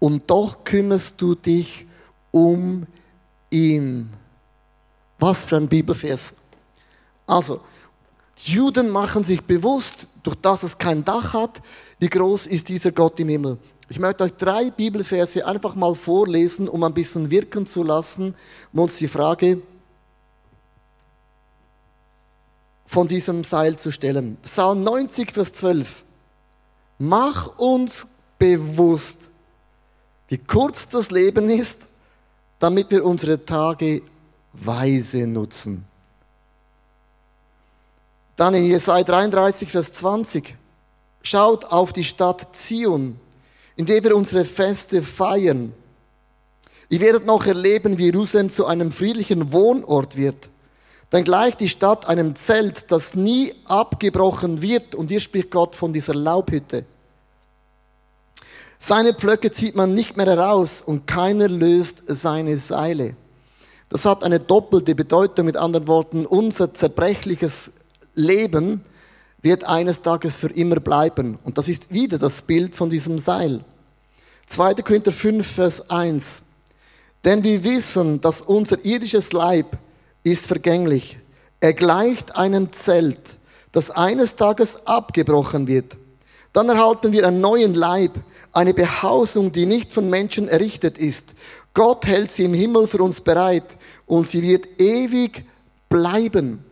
Und 0.00 0.30
doch 0.30 0.64
kümmerst 0.64 1.18
du 1.18 1.34
dich 1.34 1.86
um 2.30 2.86
ihn. 3.48 4.10
Was 5.18 5.46
für 5.46 5.56
ein 5.56 5.66
Bibelvers. 5.66 6.34
Also, 7.26 7.62
Juden 8.48 8.90
machen 8.90 9.24
sich 9.24 9.42
bewusst, 9.42 10.08
durch 10.22 10.36
das 10.36 10.62
es 10.62 10.78
kein 10.78 11.04
Dach 11.04 11.34
hat, 11.34 11.62
wie 11.98 12.08
groß 12.08 12.46
ist 12.46 12.68
dieser 12.68 12.92
Gott 12.92 13.18
im 13.20 13.28
Himmel. 13.28 13.58
Ich 13.88 13.98
möchte 13.98 14.24
euch 14.24 14.34
drei 14.34 14.70
Bibelverse 14.70 15.46
einfach 15.46 15.74
mal 15.74 15.94
vorlesen, 15.94 16.68
um 16.68 16.82
ein 16.82 16.94
bisschen 16.94 17.30
wirken 17.30 17.66
zu 17.66 17.82
lassen, 17.82 18.34
um 18.72 18.80
uns 18.80 18.96
die 18.96 19.08
Frage 19.08 19.60
von 22.86 23.06
diesem 23.08 23.44
Seil 23.44 23.78
zu 23.78 23.90
stellen. 23.90 24.36
Psalm 24.42 24.82
90, 24.82 25.32
Vers 25.32 25.52
12. 25.52 26.04
Mach 26.98 27.58
uns 27.58 28.06
bewusst, 28.38 29.30
wie 30.28 30.38
kurz 30.38 30.88
das 30.88 31.10
Leben 31.10 31.48
ist, 31.50 31.88
damit 32.58 32.90
wir 32.90 33.04
unsere 33.04 33.44
Tage 33.44 34.02
weise 34.52 35.26
nutzen. 35.26 35.84
Dann 38.36 38.54
in 38.54 38.64
Jesaja 38.64 39.04
33, 39.04 39.68
Vers 39.68 39.92
20. 39.92 40.54
Schaut 41.22 41.64
auf 41.66 41.92
die 41.92 42.04
Stadt 42.04 42.54
Zion, 42.56 43.18
in 43.76 43.86
der 43.86 44.02
wir 44.02 44.16
unsere 44.16 44.44
Feste 44.44 45.02
feiern. 45.02 45.72
Ihr 46.88 47.00
werdet 47.00 47.24
noch 47.24 47.46
erleben, 47.46 47.98
wie 47.98 48.06
Jerusalem 48.06 48.50
zu 48.50 48.66
einem 48.66 48.92
friedlichen 48.92 49.52
Wohnort 49.52 50.16
wird. 50.16 50.50
Dann 51.10 51.24
gleicht 51.24 51.60
die 51.60 51.68
Stadt 51.68 52.06
einem 52.06 52.34
Zelt, 52.34 52.90
das 52.90 53.14
nie 53.14 53.54
abgebrochen 53.66 54.62
wird. 54.62 54.94
Und 54.94 55.08
hier 55.08 55.20
spricht 55.20 55.50
Gott 55.50 55.76
von 55.76 55.92
dieser 55.92 56.14
Laubhütte. 56.14 56.84
Seine 58.78 59.14
Pflöcke 59.14 59.50
zieht 59.50 59.76
man 59.76 59.94
nicht 59.94 60.16
mehr 60.16 60.26
heraus 60.26 60.82
und 60.84 61.06
keiner 61.06 61.48
löst 61.48 62.02
seine 62.06 62.56
Seile. 62.56 63.14
Das 63.90 64.06
hat 64.06 64.24
eine 64.24 64.40
doppelte 64.40 64.94
Bedeutung. 64.94 65.46
Mit 65.46 65.56
anderen 65.56 65.86
Worten, 65.86 66.26
unser 66.26 66.74
zerbrechliches 66.74 67.72
Leben 68.14 68.82
wird 69.42 69.64
eines 69.64 70.02
Tages 70.02 70.36
für 70.36 70.50
immer 70.52 70.76
bleiben. 70.76 71.38
Und 71.44 71.58
das 71.58 71.68
ist 71.68 71.92
wieder 71.92 72.18
das 72.18 72.42
Bild 72.42 72.76
von 72.76 72.90
diesem 72.90 73.18
Seil. 73.18 73.64
2. 74.46 74.74
Korinther 74.74 75.12
5, 75.12 75.46
Vers 75.46 75.90
1. 75.90 76.42
Denn 77.24 77.42
wir 77.42 77.62
wissen, 77.64 78.20
dass 78.20 78.40
unser 78.40 78.84
irdisches 78.84 79.32
Leib 79.32 79.78
ist 80.22 80.46
vergänglich. 80.46 81.18
Er 81.60 81.72
gleicht 81.72 82.36
einem 82.36 82.72
Zelt, 82.72 83.38
das 83.72 83.90
eines 83.90 84.36
Tages 84.36 84.86
abgebrochen 84.86 85.66
wird. 85.66 85.96
Dann 86.52 86.68
erhalten 86.68 87.12
wir 87.12 87.26
einen 87.26 87.40
neuen 87.40 87.74
Leib, 87.74 88.12
eine 88.52 88.74
Behausung, 88.74 89.52
die 89.52 89.64
nicht 89.64 89.92
von 89.92 90.10
Menschen 90.10 90.48
errichtet 90.48 90.98
ist. 90.98 91.34
Gott 91.72 92.06
hält 92.06 92.30
sie 92.30 92.44
im 92.44 92.52
Himmel 92.52 92.86
für 92.86 93.02
uns 93.02 93.20
bereit 93.20 93.64
und 94.06 94.28
sie 94.28 94.42
wird 94.42 94.68
ewig 94.78 95.44
bleiben. 95.88 96.62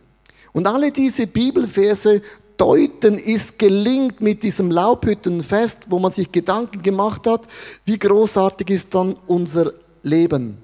Und 0.53 0.67
alle 0.67 0.91
diese 0.91 1.27
Bibelverse 1.27 2.21
deuten 2.57 3.17
ist 3.17 3.57
gelingt 3.57 4.21
mit 4.21 4.43
diesem 4.43 4.69
Laubhüttenfest, 4.69 5.87
wo 5.89 5.99
man 5.99 6.11
sich 6.11 6.31
Gedanken 6.31 6.81
gemacht 6.81 7.25
hat, 7.25 7.41
wie 7.85 7.97
großartig 7.97 8.69
ist 8.69 8.93
dann 8.93 9.15
unser 9.27 9.73
Leben. 10.03 10.57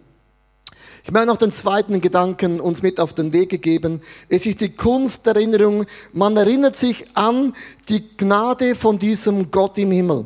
Ich 1.04 1.12
möchte 1.12 1.28
noch 1.28 1.38
den 1.38 1.54
zweiten 1.54 2.02
Gedanken 2.02 2.60
uns 2.60 2.82
mit 2.82 3.00
auf 3.00 3.14
den 3.14 3.32
Weg 3.32 3.62
geben. 3.62 4.02
Es 4.28 4.46
ist 4.46 4.60
die 4.60 4.76
Kunst 4.76 5.26
der 5.26 5.36
Erinnerung. 5.36 5.86
Man 6.12 6.36
erinnert 6.36 6.76
sich 6.76 7.06
an 7.16 7.54
die 7.88 8.04
Gnade 8.18 8.76
von 8.76 9.00
diesem 9.00 9.50
Gott 9.50 9.78
im 9.78 9.92
Himmel. 9.92 10.26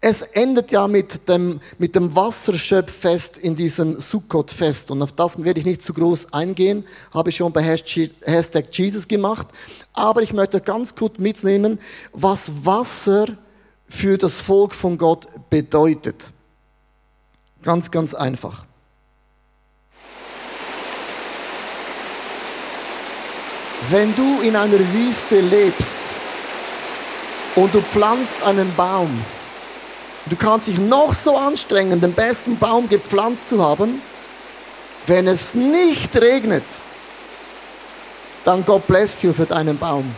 Es 0.00 0.22
endet 0.22 0.72
ja 0.72 0.86
mit 0.86 1.28
dem, 1.28 1.60
mit 1.78 1.96
dem 1.96 2.14
Wasserschöpffest 2.14 3.38
in 3.38 3.56
diesem 3.56 3.98
Sukkot-Fest. 4.00 4.90
Und 4.90 5.02
auf 5.02 5.12
das 5.12 5.42
werde 5.42 5.60
ich 5.60 5.66
nicht 5.66 5.82
zu 5.82 5.94
groß 5.94 6.32
eingehen. 6.32 6.84
Habe 7.12 7.30
ich 7.30 7.36
schon 7.36 7.52
bei 7.52 7.62
Hashtag 7.62 8.66
Jesus 8.70 9.08
gemacht. 9.08 9.46
Aber 9.94 10.22
ich 10.22 10.32
möchte 10.32 10.60
ganz 10.60 10.94
kurz 10.94 11.18
mitnehmen, 11.18 11.78
was 12.12 12.64
Wasser 12.64 13.26
für 13.88 14.18
das 14.18 14.34
Volk 14.34 14.74
von 14.74 14.98
Gott 14.98 15.26
bedeutet. 15.48 16.30
Ganz, 17.62 17.90
ganz 17.90 18.14
einfach. 18.14 18.66
Wenn 23.90 24.14
du 24.14 24.40
in 24.42 24.56
einer 24.56 24.78
Wüste 24.92 25.40
lebst 25.40 25.96
und 27.54 27.72
du 27.72 27.80
pflanzt 27.80 28.42
einen 28.42 28.74
Baum, 28.74 29.24
Du 30.28 30.34
kannst 30.34 30.66
dich 30.66 30.78
noch 30.78 31.14
so 31.14 31.36
anstrengen, 31.36 32.00
den 32.00 32.12
besten 32.12 32.58
Baum 32.58 32.88
gepflanzt 32.88 33.48
zu 33.48 33.62
haben. 33.62 34.02
Wenn 35.06 35.28
es 35.28 35.54
nicht 35.54 36.16
regnet, 36.20 36.64
dann 38.44 38.64
Gott 38.64 38.86
bless 38.88 39.22
you 39.22 39.32
für 39.32 39.46
deinen 39.46 39.78
Baum. 39.78 40.12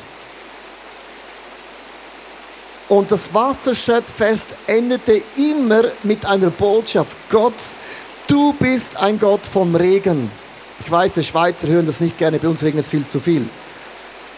Und 2.88 3.12
das 3.12 3.32
Wasserschöpffest 3.34 4.54
endete 4.66 5.20
immer 5.36 5.82
mit 6.04 6.24
einer 6.24 6.48
Botschaft. 6.48 7.14
Gott, 7.28 7.52
du 8.26 8.54
bist 8.54 8.96
ein 8.96 9.18
Gott 9.18 9.44
vom 9.44 9.74
Regen. 9.74 10.30
Ich 10.80 10.90
weiß, 10.90 11.14
die 11.14 11.24
Schweizer 11.24 11.66
hören 11.66 11.84
das 11.84 12.00
nicht 12.00 12.16
gerne, 12.16 12.38
bei 12.38 12.48
uns 12.48 12.62
regnet 12.62 12.86
es 12.86 12.90
viel 12.90 13.04
zu 13.04 13.20
viel. 13.20 13.46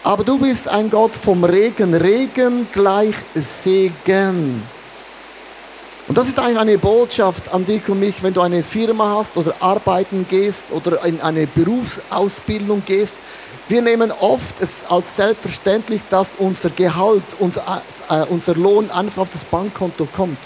Aber 0.03 0.25
du 0.25 0.37
bist 0.37 0.67
ein 0.67 0.89
Gott 0.89 1.15
vom 1.15 1.45
Regen. 1.45 1.93
Regen 1.93 2.67
gleich 2.73 3.15
Segen. 3.35 4.63
Und 6.07 6.17
das 6.17 6.27
ist 6.27 6.39
eigentlich 6.39 6.59
eine 6.59 6.77
Botschaft 6.77 7.53
an 7.53 7.65
dich 7.65 7.87
und 7.87 7.99
mich, 7.99 8.21
wenn 8.23 8.33
du 8.33 8.41
eine 8.41 8.63
Firma 8.63 9.15
hast 9.17 9.37
oder 9.37 9.53
arbeiten 9.59 10.25
gehst 10.27 10.71
oder 10.71 11.05
in 11.05 11.21
eine 11.21 11.47
Berufsausbildung 11.47 12.83
gehst. 12.85 13.17
Wir 13.67 13.81
nehmen 13.81 14.11
oft 14.19 14.61
es 14.61 14.83
als 14.89 15.15
selbstverständlich, 15.15 16.01
dass 16.09 16.35
unser 16.37 16.71
Gehalt, 16.71 17.23
unser, 17.39 17.81
äh, 18.09 18.25
unser 18.29 18.55
Lohn 18.55 18.89
einfach 18.89 19.21
auf 19.21 19.29
das 19.29 19.45
Bankkonto 19.45 20.07
kommt. 20.11 20.39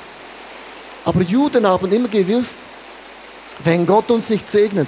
Aber 1.06 1.22
Juden 1.22 1.66
haben 1.66 1.92
immer 1.92 2.10
gewusst, 2.10 2.58
wenn 3.64 3.86
Gott 3.86 4.12
uns 4.12 4.30
nicht 4.30 4.48
segnet, 4.48 4.88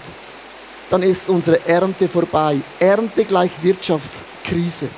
dann 0.90 1.02
ist 1.04 1.30
unsere 1.30 1.66
Ernte 1.68 2.08
vorbei. 2.08 2.58
Ernte 2.80 3.26
gleich 3.26 3.52
Wirtschaftskrise. 3.62 4.90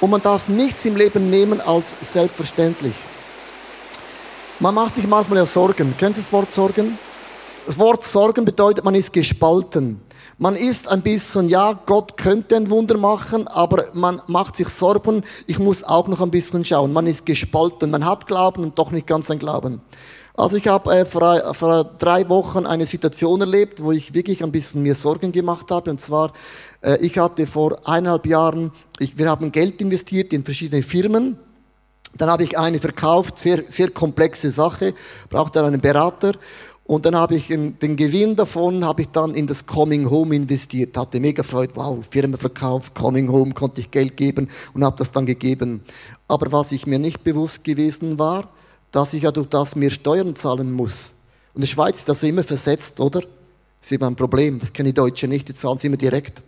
Und 0.00 0.10
man 0.10 0.22
darf 0.22 0.48
nichts 0.48 0.84
im 0.84 0.96
Leben 0.96 1.30
nehmen 1.30 1.60
als 1.60 1.94
selbstverständlich. 2.00 2.94
Man 4.62 4.74
macht 4.74 4.94
sich 4.94 5.06
manchmal 5.06 5.38
ja 5.38 5.46
Sorgen. 5.46 5.94
Kennst 5.96 6.18
du 6.18 6.22
das 6.22 6.32
Wort 6.34 6.50
Sorgen? 6.50 6.98
Das 7.66 7.78
Wort 7.78 8.02
Sorgen 8.02 8.44
bedeutet, 8.44 8.84
man 8.84 8.94
ist 8.94 9.10
gespalten. 9.10 10.02
Man 10.36 10.54
ist 10.54 10.86
ein 10.86 11.00
bisschen, 11.00 11.48
ja, 11.48 11.72
Gott 11.86 12.18
könnte 12.18 12.56
ein 12.56 12.68
Wunder 12.68 12.98
machen, 12.98 13.48
aber 13.48 13.86
man 13.94 14.20
macht 14.26 14.56
sich 14.56 14.68
Sorgen, 14.68 15.22
ich 15.46 15.58
muss 15.58 15.82
auch 15.82 16.08
noch 16.08 16.20
ein 16.20 16.30
bisschen 16.30 16.62
schauen. 16.62 16.92
Man 16.92 17.06
ist 17.06 17.24
gespalten, 17.24 17.90
man 17.90 18.04
hat 18.04 18.26
Glauben 18.26 18.64
und 18.64 18.78
doch 18.78 18.90
nicht 18.90 19.06
ganz 19.06 19.30
ein 19.30 19.38
Glauben. 19.38 19.80
Also 20.34 20.58
ich 20.58 20.68
habe 20.68 20.94
äh, 20.94 21.04
vor, 21.06 21.54
vor 21.54 21.84
drei 21.98 22.28
Wochen 22.28 22.66
eine 22.66 22.84
Situation 22.84 23.40
erlebt, 23.40 23.82
wo 23.82 23.92
ich 23.92 24.12
wirklich 24.12 24.44
ein 24.44 24.52
bisschen 24.52 24.82
mir 24.82 24.94
Sorgen 24.94 25.32
gemacht 25.32 25.70
habe. 25.70 25.90
Und 25.90 26.02
zwar, 26.02 26.34
äh, 26.82 26.98
ich 27.00 27.16
hatte 27.16 27.46
vor 27.46 27.78
eineinhalb 27.88 28.26
Jahren, 28.26 28.72
ich, 28.98 29.16
wir 29.16 29.26
haben 29.30 29.52
Geld 29.52 29.80
investiert 29.80 30.34
in 30.34 30.44
verschiedene 30.44 30.82
Firmen 30.82 31.38
dann 32.14 32.28
habe 32.28 32.42
ich 32.42 32.58
eine 32.58 32.78
verkauft, 32.78 33.38
sehr, 33.38 33.62
sehr 33.68 33.90
komplexe 33.90 34.50
Sache, 34.50 34.94
brauchte 35.28 35.64
einen 35.64 35.80
Berater. 35.80 36.32
Und 36.84 37.06
dann 37.06 37.14
habe 37.14 37.36
ich 37.36 37.46
den 37.46 37.96
Gewinn 37.96 38.34
davon 38.34 38.84
habe 38.84 39.02
ich 39.02 39.08
dann 39.10 39.34
in 39.36 39.46
das 39.46 39.64
Coming 39.64 40.10
Home 40.10 40.34
investiert. 40.34 40.96
Hatte 40.96 41.20
mega 41.20 41.44
Freude, 41.44 41.76
wow, 41.76 42.04
Firma 42.10 42.36
verkauft, 42.36 42.96
Coming 42.96 43.30
Home, 43.30 43.52
konnte 43.52 43.80
ich 43.80 43.92
Geld 43.92 44.16
geben 44.16 44.48
und 44.74 44.82
habe 44.82 44.96
das 44.96 45.12
dann 45.12 45.24
gegeben. 45.24 45.84
Aber 46.26 46.50
was 46.50 46.72
ich 46.72 46.88
mir 46.88 46.98
nicht 46.98 47.22
bewusst 47.22 47.62
gewesen 47.62 48.18
war, 48.18 48.48
dass 48.90 49.12
ich 49.12 49.22
ja 49.22 49.30
durch 49.30 49.48
das 49.48 49.76
mehr 49.76 49.90
Steuern 49.90 50.34
zahlen 50.34 50.72
muss. 50.72 51.12
Und 51.54 51.58
in 51.58 51.60
der 51.60 51.68
Schweiz 51.68 51.98
ist 51.98 52.08
das 52.08 52.24
immer 52.24 52.42
versetzt, 52.42 52.98
oder? 52.98 53.20
Das 53.20 53.28
ist 53.82 53.92
immer 53.92 54.08
ein 54.08 54.16
Problem. 54.16 54.58
Das 54.58 54.72
kennen 54.72 54.88
die 54.88 54.94
Deutschen 54.94 55.30
nicht, 55.30 55.48
die 55.48 55.54
zahlen 55.54 55.78
sie 55.78 55.86
immer 55.86 55.96
direkt. 55.96 56.42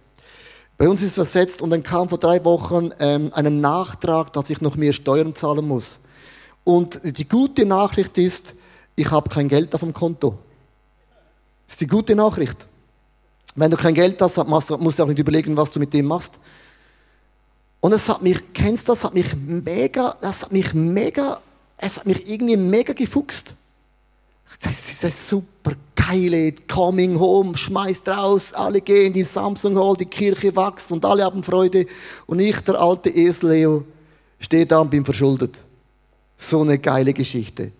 Bei 0.79 0.89
uns 0.89 1.01
ist 1.01 1.09
es 1.09 1.15
versetzt 1.15 1.63
und 1.63 1.71
dann 1.71 1.83
kam 1.83 2.09
vor 2.09 2.19
drei 2.19 2.45
Wochen 2.45 2.91
ähm, 2.99 3.31
ein 3.35 3.61
Nachtrag, 3.61 4.33
dass 4.33 4.51
ich 4.51 4.61
noch 4.61 4.77
mehr 4.77 4.93
Steuern 4.93 5.35
zahlen 5.35 5.67
muss. 5.67 6.01
Und 6.65 7.01
die 7.05 7.29
gute 7.29 7.67
Nachricht 7.67 8.19
ist, 8.19 8.55
ich 8.97 9.11
habe 9.11 9.29
kein 9.29 9.49
Geld 9.49 9.75
auf 9.75 9.81
dem 9.81 9.93
Konto. 9.93 10.39
Das 11.67 11.75
ist 11.75 11.81
die 11.81 11.87
gute 11.87 12.15
Nachricht. 12.15 12.67
Wenn 13.55 13.71
du 13.71 13.77
kein 13.77 13.95
Geld 13.95 14.21
hast, 14.21 14.37
musst 14.47 14.71
du 14.71 15.03
auch 15.03 15.09
nicht 15.09 15.19
überlegen, 15.19 15.57
was 15.57 15.71
du 15.71 15.79
mit 15.79 15.93
dem 15.93 16.07
machst. 16.07 16.39
Und 17.81 17.93
es 17.93 18.09
hat 18.09 18.23
mich, 18.23 18.53
kennst 18.55 18.89
du 18.89 18.93
das, 18.93 19.05
hat 19.05 19.15
mich 19.15 19.35
mega, 19.35 20.17
das 20.21 20.43
hat 20.43 20.53
mich 20.53 20.73
mega, 20.73 21.41
es 21.77 21.99
hat 21.99 22.07
mich 22.07 22.31
irgendwie 22.31 22.57
mega 22.57 22.93
gefuchst. 22.93 23.57
Das 24.61 24.91
ist 24.91 25.05
eine 25.05 25.12
super 25.12 25.73
geile 25.95 26.53
Coming 26.71 27.19
Home, 27.19 27.57
schmeißt 27.57 28.09
raus, 28.09 28.53
alle 28.53 28.81
gehen 28.81 29.15
in 29.15 29.25
Samsung 29.25 29.79
Hall, 29.79 29.97
die 29.97 30.07
Kirche 30.07 30.55
wächst 30.55 30.93
und 30.93 31.05
alle 31.05 31.25
haben 31.25 31.43
Freude. 31.43 31.87
Und 32.27 32.41
ich, 32.41 32.61
der 32.61 32.81
alte 32.81 33.11
Esel 33.11 33.51
Leo, 33.51 33.85
stehe 34.38 34.67
da 34.67 34.79
und 34.79 34.91
bin 34.91 35.05
verschuldet. 35.05 35.65
So 36.37 36.62
eine 36.62 36.79
geile 36.79 37.12
Geschichte. 37.12 37.73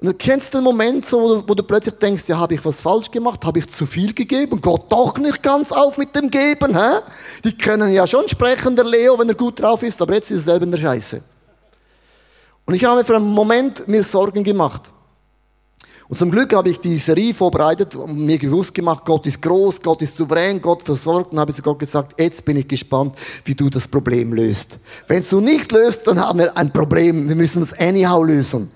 Und 0.00 0.06
du 0.06 0.14
kennst 0.14 0.54
den 0.54 0.62
Moment 0.62 1.04
so, 1.06 1.42
wo 1.46 1.54
du, 1.54 1.62
plötzlich 1.64 1.94
denkst, 1.96 2.28
ja, 2.28 2.38
habe 2.38 2.54
ich 2.54 2.64
was 2.64 2.80
falsch 2.80 3.10
gemacht? 3.10 3.44
Habe 3.44 3.58
ich 3.58 3.68
zu 3.68 3.84
viel 3.84 4.14
gegeben? 4.14 4.60
Gott 4.60 4.90
doch 4.92 5.18
nicht 5.18 5.42
ganz 5.42 5.72
auf 5.72 5.98
mit 5.98 6.14
dem 6.14 6.30
Geben, 6.30 6.76
hä? 6.76 7.00
Die 7.44 7.56
können 7.56 7.92
ja 7.92 8.06
schon 8.06 8.28
sprechen, 8.28 8.76
der 8.76 8.84
Leo, 8.84 9.18
wenn 9.18 9.28
er 9.28 9.34
gut 9.34 9.60
drauf 9.60 9.82
ist, 9.82 10.00
aber 10.00 10.14
jetzt 10.14 10.30
ist 10.30 10.38
er 10.38 10.52
selber 10.52 10.64
in 10.66 10.70
der 10.70 10.78
Scheiße. 10.78 11.20
Und 12.64 12.74
ich 12.74 12.84
habe 12.84 13.02
für 13.02 13.16
einen 13.16 13.26
Moment 13.26 13.88
mir 13.88 14.04
Sorgen 14.04 14.44
gemacht. 14.44 14.92
Und 16.08 16.16
zum 16.16 16.30
Glück 16.30 16.54
habe 16.54 16.70
ich 16.70 16.80
die 16.80 16.96
Serie 16.96 17.34
vorbereitet 17.34 17.94
und 17.94 18.18
mir 18.18 18.38
gewusst 18.38 18.74
gemacht, 18.74 19.04
Gott 19.04 19.26
ist 19.26 19.42
groß, 19.42 19.82
Gott 19.82 20.00
ist 20.00 20.16
souverän, 20.16 20.60
Gott 20.60 20.82
versorgt. 20.82 21.32
Und 21.32 21.38
habe 21.38 21.52
zu 21.52 21.60
Gott 21.60 21.78
gesagt, 21.78 22.18
jetzt 22.18 22.46
bin 22.46 22.56
ich 22.56 22.66
gespannt, 22.66 23.14
wie 23.44 23.54
du 23.54 23.68
das 23.68 23.86
Problem 23.86 24.32
löst. 24.32 24.78
Wenn 25.06 25.22
du 25.28 25.40
nicht 25.40 25.70
löst, 25.70 26.06
dann 26.06 26.18
haben 26.18 26.38
wir 26.38 26.56
ein 26.56 26.72
Problem. 26.72 27.28
Wir 27.28 27.36
müssen 27.36 27.60
es 27.60 27.78
anyhow 27.78 28.24
lösen. 28.24 28.70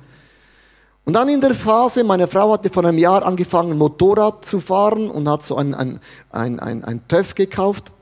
Und 1.04 1.14
dann 1.14 1.28
in 1.30 1.40
der 1.40 1.54
Phase, 1.54 2.04
meine 2.04 2.28
Frau 2.28 2.52
hatte 2.52 2.68
vor 2.68 2.84
einem 2.84 2.98
Jahr 2.98 3.24
angefangen, 3.24 3.78
Motorrad 3.78 4.44
zu 4.44 4.60
fahren 4.60 5.10
und 5.10 5.26
hat 5.26 5.42
so 5.42 5.56
ein, 5.56 5.74
ein, 5.74 6.00
ein, 6.30 6.60
ein, 6.60 6.84
ein 6.84 7.08
TÜV 7.08 7.34
gekauft. 7.34 7.92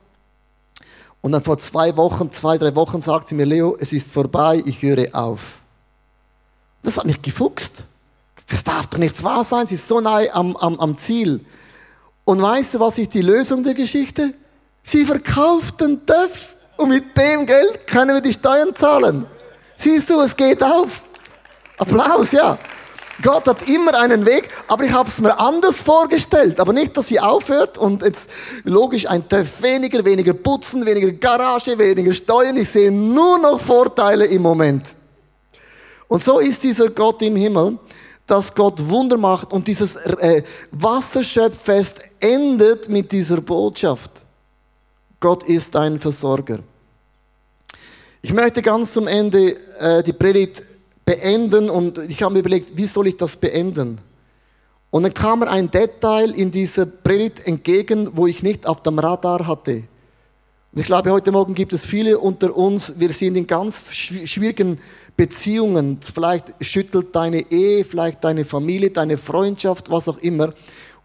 Und 1.21 1.33
dann 1.33 1.43
vor 1.43 1.57
zwei 1.59 1.97
Wochen, 1.97 2.33
zwei, 2.33 2.59
drei 2.59 2.75
Wochen 2.75 3.01
sagt 3.01 3.29
sie 3.29 3.37
mir, 3.37 3.47
Leo, 3.47 3.77
es 3.79 3.93
ist 3.93 4.13
vorbei, 4.13 4.61
ich 4.67 4.83
höre 4.83 5.07
auf. 5.15 5.61
Das 6.83 6.97
hat 6.97 7.07
mich 7.07 7.23
gefuchst. 7.23 7.85
Das 8.51 8.65
darf 8.65 8.89
doch 8.89 8.99
nicht 8.99 9.23
wahr 9.23 9.45
sein, 9.45 9.67
sie 9.67 9.77
ist 9.77 9.87
so 9.87 10.01
nahe 10.01 10.35
am, 10.35 10.57
am, 10.57 10.79
am 10.81 10.97
Ziel. 10.97 11.45
Und 12.25 12.43
weißt 12.43 12.75
du, 12.75 12.81
was 12.81 12.99
ist 12.99 13.15
die 13.15 13.23
Lösung 13.23 13.63
der 13.63 13.75
Geschichte? 13.75 14.35
Sie 14.83 15.05
verkauft 15.07 15.81
den 15.81 16.05
TÜV 16.05 16.57
und 16.77 16.89
mit 16.89 17.17
dem 17.17 17.47
Geld 17.47 17.87
können 17.87 18.15
wir 18.15 18.21
die 18.21 18.33
Steuern 18.33 18.75
zahlen. 18.75 19.27
Siehst 19.77 20.11
du, 20.11 20.21
es 20.21 20.37
geht 20.37 20.63
auf. 20.63 21.03
Applaus, 21.79 22.33
ja. 22.33 22.59
Gott 23.23 23.47
hat 23.47 23.69
immer 23.69 23.99
einen 23.99 24.25
Weg, 24.25 24.49
aber 24.67 24.85
ich 24.85 24.93
habe 24.93 25.09
es 25.09 25.21
mir 25.21 25.39
anders 25.39 25.77
vorgestellt. 25.77 26.59
Aber 26.59 26.73
nicht, 26.73 26.97
dass 26.97 27.09
sie 27.09 27.21
aufhört 27.21 27.79
und 27.79 28.03
jetzt 28.03 28.31
logisch 28.65 29.07
ein 29.07 29.29
TÜV 29.29 29.63
weniger, 29.63 30.05
weniger 30.05 30.33
Putzen, 30.33 30.85
weniger 30.87 31.13
Garage, 31.13 31.79
weniger 31.79 32.13
Steuern. 32.13 32.57
Ich 32.57 32.71
sehe 32.71 32.91
nur 32.91 33.39
noch 33.39 33.61
Vorteile 33.61 34.27
im 34.27 34.43
Moment. 34.43 34.87
Und 36.09 36.23
so 36.23 36.39
ist 36.39 36.63
dieser 36.63 36.91
Gott 36.91 37.23
im 37.23 37.37
Himmel, 37.37 37.79
dass 38.31 38.55
Gott 38.55 38.89
Wunder 38.89 39.19
macht 39.19 39.53
und 39.53 39.67
dieses 39.67 39.97
äh, 39.97 40.43
Wasserschöpffest 40.71 42.03
endet 42.21 42.89
mit 42.89 43.11
dieser 43.11 43.41
Botschaft. 43.41 44.25
Gott 45.19 45.43
ist 45.43 45.75
ein 45.75 45.99
Versorger. 45.99 46.61
Ich 48.23 48.33
möchte 48.33 48.63
ganz 48.63 48.93
zum 48.93 49.07
Ende 49.07 49.57
äh, 49.79 50.03
die 50.03 50.13
Predigt 50.13 50.63
beenden 51.05 51.69
und 51.69 51.99
ich 51.99 52.23
habe 52.23 52.35
mir 52.35 52.41
überlegt, 52.41 52.77
wie 52.77 52.87
soll 52.87 53.09
ich 53.09 53.17
das 53.17 53.37
beenden? 53.37 53.99
Und 54.91 55.03
dann 55.03 55.15
kam 55.15 55.41
mir 55.41 55.49
ein 55.49 55.71
Detail 55.71 56.31
in 56.31 56.51
dieser 56.51 56.87
Predigt 56.87 57.47
entgegen, 57.47 58.11
wo 58.13 58.27
ich 58.27 58.43
nicht 58.43 58.67
auf 58.67 58.83
dem 58.83 58.99
Radar 58.99 59.47
hatte. 59.47 59.85
Ich 60.73 60.85
glaube, 60.85 61.11
heute 61.11 61.33
Morgen 61.33 61.55
gibt 61.55 61.73
es 61.73 61.85
viele 61.85 62.17
unter 62.17 62.57
uns, 62.57 62.95
wir 62.97 63.13
sind 63.13 63.35
in 63.35 63.45
ganz 63.45 63.93
schwierigen 63.93 64.79
Beziehungen. 65.17 65.99
Vielleicht 66.01 66.55
schüttelt 66.61 67.09
deine 67.13 67.51
Ehe, 67.51 67.85
vielleicht 67.85 68.23
deine 68.23 68.45
Familie, 68.45 68.91
deine 68.91 69.17
Freundschaft, 69.17 69.91
was 69.91 70.09
auch 70.09 70.19
immer. 70.19 70.55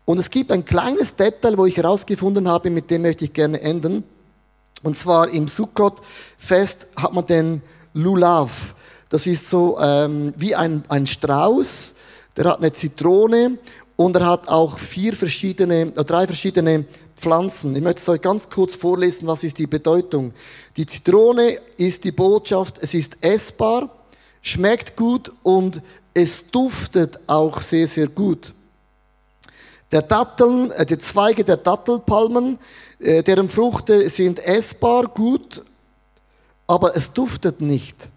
Und 0.06 0.20
es 0.20 0.30
gibt 0.30 0.52
ein 0.52 0.66
kleines 0.66 1.16
Detail, 1.16 1.58
wo 1.58 1.66
ich 1.66 1.78
herausgefunden 1.78 2.48
habe, 2.48 2.70
mit 2.70 2.92
dem 2.92 3.02
möchte 3.02 3.26
ich 3.26 3.34
gerne 3.34 3.60
enden. 3.60 4.04
Und 4.84 4.98
zwar 4.98 5.30
im 5.30 5.48
Sukkot-Fest 5.48 6.86
hat 6.96 7.14
man 7.14 7.26
den 7.26 7.64
Lulav. 7.96 8.76
Das 9.10 9.26
ist 9.26 9.50
so 9.50 9.80
ähm, 9.82 10.32
wie 10.38 10.54
ein, 10.54 10.84
ein 10.90 11.08
Strauß, 11.08 11.96
der 12.38 12.46
hat 12.46 12.60
eine 12.60 12.72
Zitrone 12.72 13.58
und 13.96 14.16
er 14.16 14.28
hat 14.28 14.48
auch 14.48 14.78
vier 14.78 15.14
verschiedene, 15.14 15.92
äh, 15.96 16.06
drei 16.06 16.28
verschiedene 16.28 16.86
Pflanzen. 17.16 17.76
Ich 17.76 17.82
möchte 17.82 18.02
es 18.02 18.10
euch 18.10 18.22
ganz 18.22 18.50
kurz 18.50 18.76
vorlesen, 18.76 19.28
was 19.28 19.44
ist 19.44 19.58
die 19.58 19.68
Bedeutung. 19.68 20.34
Die 20.78 20.86
Zitrone 20.86 21.58
ist 21.78 22.04
die 22.04 22.12
Botschaft, 22.12 22.78
es 22.82 22.94
ist 22.94 23.18
essbar, 23.22 23.90
schmeckt 24.42 24.96
gut 24.96 25.32
und 25.44 25.82
es 26.14 26.50
duftet 26.52 27.20
auch 27.28 27.62
sehr, 27.62 27.88
sehr 27.88 28.08
gut. 28.08 28.54
Der 29.92 30.02
Datteln, 30.02 30.72
äh, 30.72 30.86
die 30.86 30.98
Zweige 30.98 31.44
der 31.44 31.58
Dattelpalmen, 31.58 32.60
äh, 33.00 33.24
deren 33.24 33.50
Früchte 33.50 34.10
sind 34.10 34.40
essbar, 34.40 35.08
gut, 35.08 35.64
aber 36.68 36.96
es 36.96 37.12
duftet 37.12 37.62
nicht. 37.62 38.10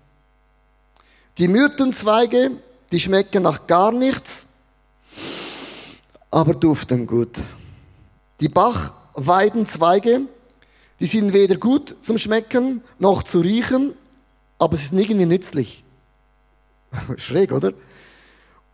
Die 1.38 1.48
Myrtenzweige, 1.48 2.52
die 2.90 3.00
schmecken 3.00 3.42
nach 3.42 3.66
gar 3.66 3.92
nichts, 3.92 4.46
aber 6.30 6.54
duften 6.54 7.06
gut. 7.06 7.38
Die 8.40 8.48
Bachweidenzweige, 8.48 10.22
die 11.00 11.06
sind 11.06 11.32
weder 11.32 11.56
gut 11.56 11.96
zum 12.02 12.18
Schmecken 12.18 12.82
noch 12.98 13.22
zu 13.22 13.40
riechen, 13.40 13.94
aber 14.58 14.76
sie 14.76 14.86
sind 14.86 14.98
irgendwie 14.98 15.26
nützlich. 15.26 15.84
Schräg, 17.16 17.52
oder? 17.52 17.72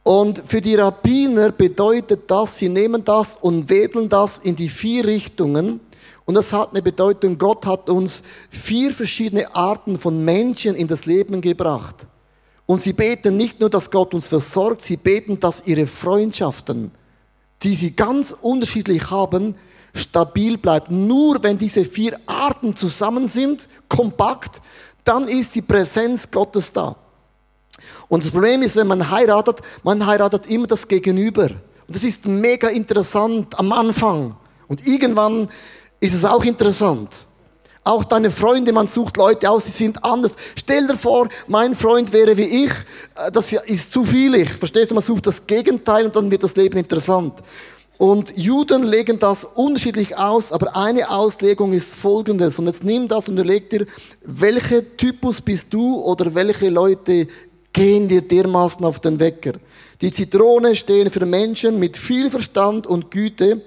Und 0.02 0.42
für 0.46 0.60
die 0.60 0.74
Rabbiner 0.74 1.50
bedeutet 1.50 2.30
das, 2.30 2.58
sie 2.58 2.68
nehmen 2.68 3.04
das 3.04 3.36
und 3.36 3.70
wedeln 3.70 4.08
das 4.10 4.38
in 4.38 4.54
die 4.54 4.68
vier 4.68 5.06
Richtungen. 5.06 5.80
Und 6.26 6.34
das 6.34 6.52
hat 6.52 6.70
eine 6.70 6.82
Bedeutung, 6.82 7.38
Gott 7.38 7.66
hat 7.66 7.88
uns 7.88 8.22
vier 8.50 8.92
verschiedene 8.92 9.54
Arten 9.54 9.98
von 9.98 10.22
Menschen 10.24 10.74
in 10.74 10.88
das 10.88 11.06
Leben 11.06 11.40
gebracht. 11.40 12.06
Und 12.66 12.82
sie 12.82 12.92
beten 12.92 13.36
nicht 13.36 13.60
nur, 13.60 13.70
dass 13.70 13.90
Gott 13.90 14.14
uns 14.14 14.28
versorgt, 14.28 14.82
sie 14.82 14.96
beten, 14.96 15.40
dass 15.40 15.66
ihre 15.66 15.86
Freundschaften, 15.86 16.90
die 17.62 17.74
sie 17.74 17.94
ganz 17.94 18.32
unterschiedlich 18.32 19.10
haben, 19.10 19.54
stabil 19.94 20.58
bleibt. 20.58 20.90
Nur 20.90 21.42
wenn 21.42 21.56
diese 21.56 21.84
vier 21.84 22.18
Arten 22.26 22.76
zusammen 22.76 23.28
sind, 23.28 23.68
kompakt, 23.88 24.60
dann 25.04 25.28
ist 25.28 25.54
die 25.54 25.62
Präsenz 25.62 26.30
Gottes 26.30 26.72
da. 26.72 26.96
Und 28.08 28.24
das 28.24 28.30
Problem 28.30 28.62
ist, 28.62 28.76
wenn 28.76 28.86
man 28.86 29.10
heiratet, 29.10 29.60
man 29.82 30.04
heiratet 30.06 30.46
immer 30.46 30.66
das 30.66 30.86
Gegenüber. 30.88 31.44
Und 31.86 31.96
das 31.96 32.04
ist 32.04 32.26
mega 32.26 32.68
interessant 32.68 33.58
am 33.58 33.72
Anfang. 33.72 34.36
Und 34.68 34.86
irgendwann 34.86 35.48
ist 36.00 36.14
es 36.14 36.24
auch 36.24 36.44
interessant. 36.44 37.26
Auch 37.86 38.02
deine 38.04 38.30
Freunde, 38.30 38.72
man 38.72 38.86
sucht 38.86 39.18
Leute 39.18 39.50
aus, 39.50 39.66
die 39.66 39.70
sind 39.70 40.02
anders. 40.02 40.32
Stell 40.56 40.86
dir 40.86 40.96
vor, 40.96 41.28
mein 41.48 41.76
Freund 41.76 42.14
wäre 42.14 42.34
wie 42.38 42.64
ich. 42.64 42.70
Äh, 42.70 43.30
das 43.30 43.52
ist 43.52 43.92
zu 43.92 44.06
viel 44.06 44.34
ich. 44.36 44.48
Verstehst 44.48 44.90
du? 44.90 44.94
Man 44.94 45.04
sucht 45.04 45.26
das 45.26 45.46
Gegenteil 45.46 46.06
und 46.06 46.16
dann 46.16 46.30
wird 46.30 46.42
das 46.42 46.56
Leben 46.56 46.78
interessant. 46.78 47.34
Und 47.98 48.36
Juden 48.38 48.84
legen 48.84 49.18
das 49.18 49.44
unterschiedlich 49.44 50.16
aus, 50.16 50.50
aber 50.50 50.74
eine 50.74 51.10
Auslegung 51.10 51.74
ist 51.74 51.94
folgendes. 51.94 52.58
Und 52.58 52.66
jetzt 52.66 52.82
nimm 52.84 53.06
das 53.06 53.28
und 53.28 53.34
überleg 53.34 53.68
dir, 53.68 53.86
welcher 54.24 54.96
Typus 54.96 55.42
bist 55.42 55.72
du 55.72 56.00
oder 56.00 56.34
welche 56.34 56.70
Leute 56.70 57.28
gehen 57.72 58.08
dir 58.08 58.22
dermaßen 58.22 58.84
auf 58.84 58.98
den 58.98 59.20
Wecker. 59.20 59.52
Die 60.00 60.10
Zitrone 60.10 60.74
stehen 60.74 61.10
für 61.10 61.26
Menschen 61.26 61.78
mit 61.78 61.98
viel 61.98 62.30
Verstand 62.30 62.86
und 62.86 63.10
Güte. 63.10 63.60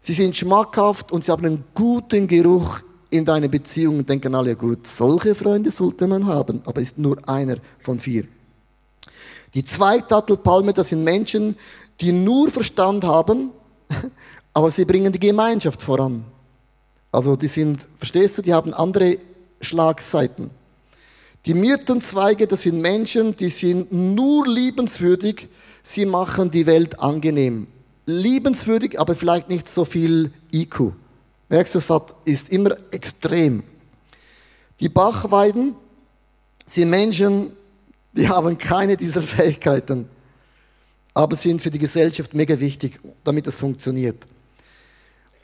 Sie 0.00 0.12
sind 0.12 0.36
schmackhaft 0.36 1.12
und 1.12 1.24
sie 1.24 1.30
haben 1.30 1.46
einen 1.46 1.64
guten 1.74 2.26
Geruch 2.26 2.80
in 3.10 3.24
deine 3.24 3.48
Beziehungen 3.48 4.04
denken 4.04 4.34
alle, 4.34 4.54
gut, 4.56 4.86
solche 4.86 5.34
Freunde 5.34 5.70
sollte 5.70 6.06
man 6.06 6.26
haben, 6.26 6.62
aber 6.64 6.80
ist 6.80 6.98
nur 6.98 7.16
einer 7.28 7.56
von 7.80 7.98
vier. 7.98 8.24
Die 9.54 9.64
Zweigtattelpalme, 9.64 10.72
das 10.74 10.90
sind 10.90 11.04
Menschen, 11.04 11.56
die 12.00 12.12
nur 12.12 12.50
Verstand 12.50 13.04
haben, 13.04 13.50
aber 14.52 14.70
sie 14.70 14.84
bringen 14.84 15.12
die 15.12 15.20
Gemeinschaft 15.20 15.82
voran. 15.82 16.24
Also 17.10 17.36
die 17.36 17.48
sind, 17.48 17.80
verstehst 17.96 18.36
du, 18.38 18.42
die 18.42 18.52
haben 18.52 18.74
andere 18.74 19.18
Schlagseiten. 19.60 20.50
Die 21.46 21.54
Myrtenzweige, 21.54 22.46
das 22.46 22.62
sind 22.62 22.80
Menschen, 22.80 23.36
die 23.36 23.48
sind 23.48 23.92
nur 23.92 24.46
liebenswürdig, 24.46 25.48
sie 25.82 26.04
machen 26.04 26.50
die 26.50 26.66
Welt 26.66 27.00
angenehm. 27.00 27.68
Liebenswürdig, 28.04 29.00
aber 29.00 29.14
vielleicht 29.14 29.48
nicht 29.48 29.68
so 29.68 29.84
viel 29.84 30.30
IQ. 30.52 30.92
Merkst 31.48 31.74
du, 31.74 31.78
es 31.78 31.90
ist 32.24 32.50
immer 32.50 32.76
extrem. 32.90 33.62
Die 34.80 34.88
Bachweiden 34.88 35.74
sind 36.66 36.90
Menschen, 36.90 37.52
die 38.12 38.28
haben 38.28 38.58
keine 38.58 38.96
dieser 38.96 39.22
Fähigkeiten, 39.22 40.08
aber 41.14 41.36
sind 41.36 41.62
für 41.62 41.70
die 41.70 41.78
Gesellschaft 41.78 42.34
mega 42.34 42.58
wichtig, 42.60 43.00
damit 43.24 43.46
das 43.46 43.58
funktioniert. 43.58 44.26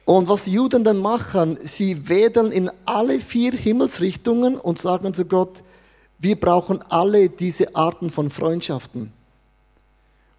Und 0.05 0.29
was 0.29 0.45
die 0.45 0.53
Juden 0.53 0.85
dann 0.85 0.99
machen, 0.99 1.59
sie 1.63 2.09
wedeln 2.09 2.53
in 2.53 2.71
alle 2.85 3.21
vier 3.21 3.53
Himmelsrichtungen 3.53 4.57
und 4.57 4.79
sagen 4.79 5.15
zu 5.15 5.25
Gott, 5.25 5.63
wir 6.19 6.39
brauchen 6.39 6.83
alle 6.91 7.31
diese 7.31 7.75
Arten 7.75 8.11
von 8.11 8.31
Freundschaften. 8.31 9.13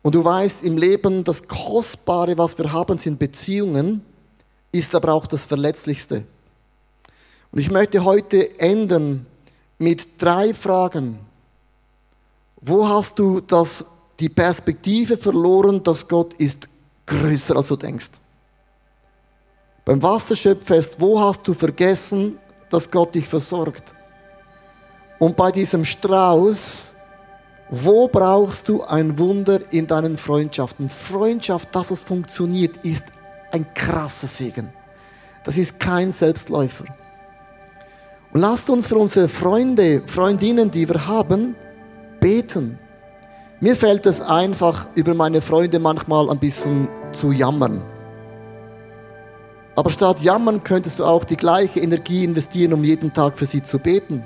Und 0.04 0.14
du 0.14 0.24
weißt, 0.24 0.64
im 0.64 0.78
Leben 0.78 1.24
das 1.24 1.48
Kostbare, 1.48 2.38
was 2.38 2.58
wir 2.60 2.72
haben, 2.72 3.00
sind 3.00 3.18
Beziehungen, 3.18 4.02
ist 4.78 4.94
aber 4.94 5.14
auch 5.14 5.26
das 5.28 5.46
Verletzlichste. 5.46 6.24
Und 7.52 7.60
ich 7.60 7.72
möchte 7.72 8.04
heute 8.04 8.60
enden 8.60 9.26
mit 9.78 10.22
drei 10.22 10.54
Fragen. 10.54 11.20
Wo 12.62 12.88
hast 12.88 13.18
du 13.18 13.40
das, 13.40 13.86
die 14.20 14.30
Perspektive 14.30 15.18
verloren, 15.18 15.82
dass 15.84 16.08
Gott 16.08 16.34
ist 16.34 16.68
größer, 17.06 17.56
als 17.56 17.68
du 17.68 17.76
denkst? 17.76 18.12
Beim 19.86 20.02
Wasserschöpffest, 20.02 21.00
wo 21.00 21.20
hast 21.20 21.48
du 21.48 21.54
vergessen, 21.54 22.38
dass 22.70 22.90
Gott 22.90 23.16
dich 23.16 23.28
versorgt? 23.28 23.94
Und 25.20 25.38
bei 25.38 25.52
diesem 25.52 25.86
Strauß, 25.86 26.94
wo 27.70 28.08
brauchst 28.08 28.68
du 28.68 28.84
ein 28.84 29.18
Wunder 29.18 29.72
in 29.72 29.88
deinen 29.88 30.18
Freundschaften? 30.18 30.90
Freundschaft, 30.90 31.74
dass 31.74 31.92
es 31.92 32.02
funktioniert, 32.02 32.78
ist 32.78 33.06
ein 33.52 33.66
krasser 33.74 34.28
Segen. 34.28 34.70
Das 35.44 35.58
ist 35.58 35.80
kein 35.80 36.12
Selbstläufer. 36.12 36.86
Und 38.34 38.42
lasst 38.42 38.70
uns 38.70 38.88
für 38.88 38.98
unsere 38.98 39.28
Freunde, 39.28 40.04
Freundinnen, 40.06 40.70
die 40.70 40.90
wir 40.90 41.08
haben, 41.08 41.56
beten. 42.20 42.80
Mir 43.62 43.76
fällt 43.76 44.06
es 44.06 44.20
einfach, 44.20 44.88
über 44.96 45.14
meine 45.14 45.42
Freunde 45.42 45.80
manchmal 45.80 46.30
ein 46.30 46.40
bisschen 46.40 46.90
zu 47.12 47.32
jammern. 47.32 47.84
Aber 49.76 49.90
statt 49.90 50.22
jammern 50.22 50.64
könntest 50.64 51.00
du 51.00 51.06
auch 51.06 51.24
die 51.24 51.38
gleiche 51.38 51.80
Energie 51.80 52.24
investieren, 52.24 52.74
um 52.74 52.84
jeden 52.84 53.14
Tag 53.14 53.38
für 53.38 53.46
sie 53.46 53.62
zu 53.62 53.78
beten, 53.80 54.24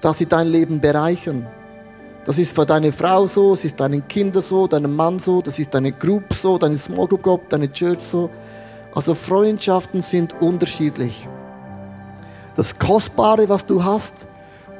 dass 0.00 0.18
sie 0.18 0.26
dein 0.26 0.48
Leben 0.48 0.80
bereichern. 0.80 1.46
Das 2.26 2.38
ist 2.38 2.56
für 2.56 2.66
deine 2.66 2.90
Frau 2.90 3.28
so, 3.28 3.52
es 3.52 3.64
ist 3.64 3.78
deinen 3.78 4.06
Kindern 4.08 4.42
so, 4.42 4.66
deinem 4.66 4.96
Mann 4.96 5.20
so, 5.20 5.40
das 5.40 5.60
ist 5.60 5.72
deine 5.72 5.92
Group 5.92 6.34
so, 6.34 6.58
deine 6.58 6.76
Small 6.76 7.06
Group, 7.06 7.48
deine 7.48 7.72
Church 7.72 8.00
so. 8.00 8.28
Also 8.92 9.14
Freundschaften 9.14 10.02
sind 10.02 10.34
unterschiedlich. 10.40 11.28
Das 12.56 12.76
Kostbare, 12.76 13.48
was 13.48 13.64
du 13.64 13.84
hast, 13.84 14.26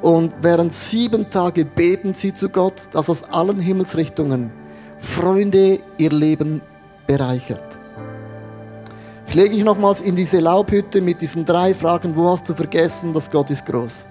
und 0.01 0.33
während 0.41 0.73
sieben 0.73 1.29
Tage 1.29 1.63
beten 1.63 2.13
sie 2.13 2.33
zu 2.33 2.49
Gott, 2.49 2.89
dass 2.91 3.09
aus 3.09 3.23
allen 3.23 3.59
Himmelsrichtungen 3.59 4.51
Freunde 4.99 5.79
ihr 5.97 6.11
Leben 6.11 6.61
bereichert. 7.07 7.63
Ich 9.25 9.33
lege 9.33 9.55
dich 9.55 9.63
nochmals 9.63 10.01
in 10.01 10.15
diese 10.15 10.39
Laubhütte 10.39 11.01
mit 11.01 11.21
diesen 11.21 11.45
drei 11.45 11.73
Fragen. 11.73 12.15
Wo 12.15 12.29
hast 12.29 12.47
du 12.49 12.53
vergessen, 12.53 13.13
dass 13.13 13.31
Gott 13.31 13.49
ist 13.51 13.65
groß? 13.65 14.07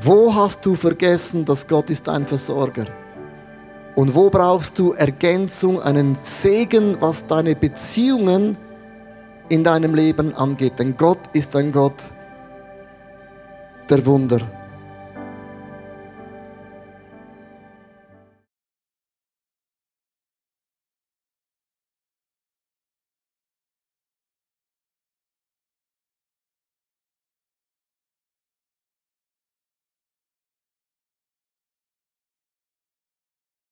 Wo 0.00 0.34
hast 0.34 0.66
du 0.66 0.74
vergessen, 0.74 1.44
dass 1.44 1.66
Gott 1.66 1.90
ist 1.90 2.08
dein 2.08 2.26
Versorger? 2.26 2.86
Und 3.94 4.14
wo 4.14 4.28
brauchst 4.28 4.78
du 4.78 4.92
Ergänzung, 4.92 5.80
einen 5.80 6.16
Segen, 6.16 6.96
was 7.00 7.26
deine 7.26 7.54
Beziehungen 7.54 8.56
in 9.48 9.62
deinem 9.62 9.94
Leben 9.94 10.34
angeht? 10.34 10.78
Denn 10.78 10.96
Gott 10.96 11.20
ist 11.32 11.54
ein 11.54 11.70
Gott 11.70 12.02
der 13.88 14.04
Wunder. 14.04 14.63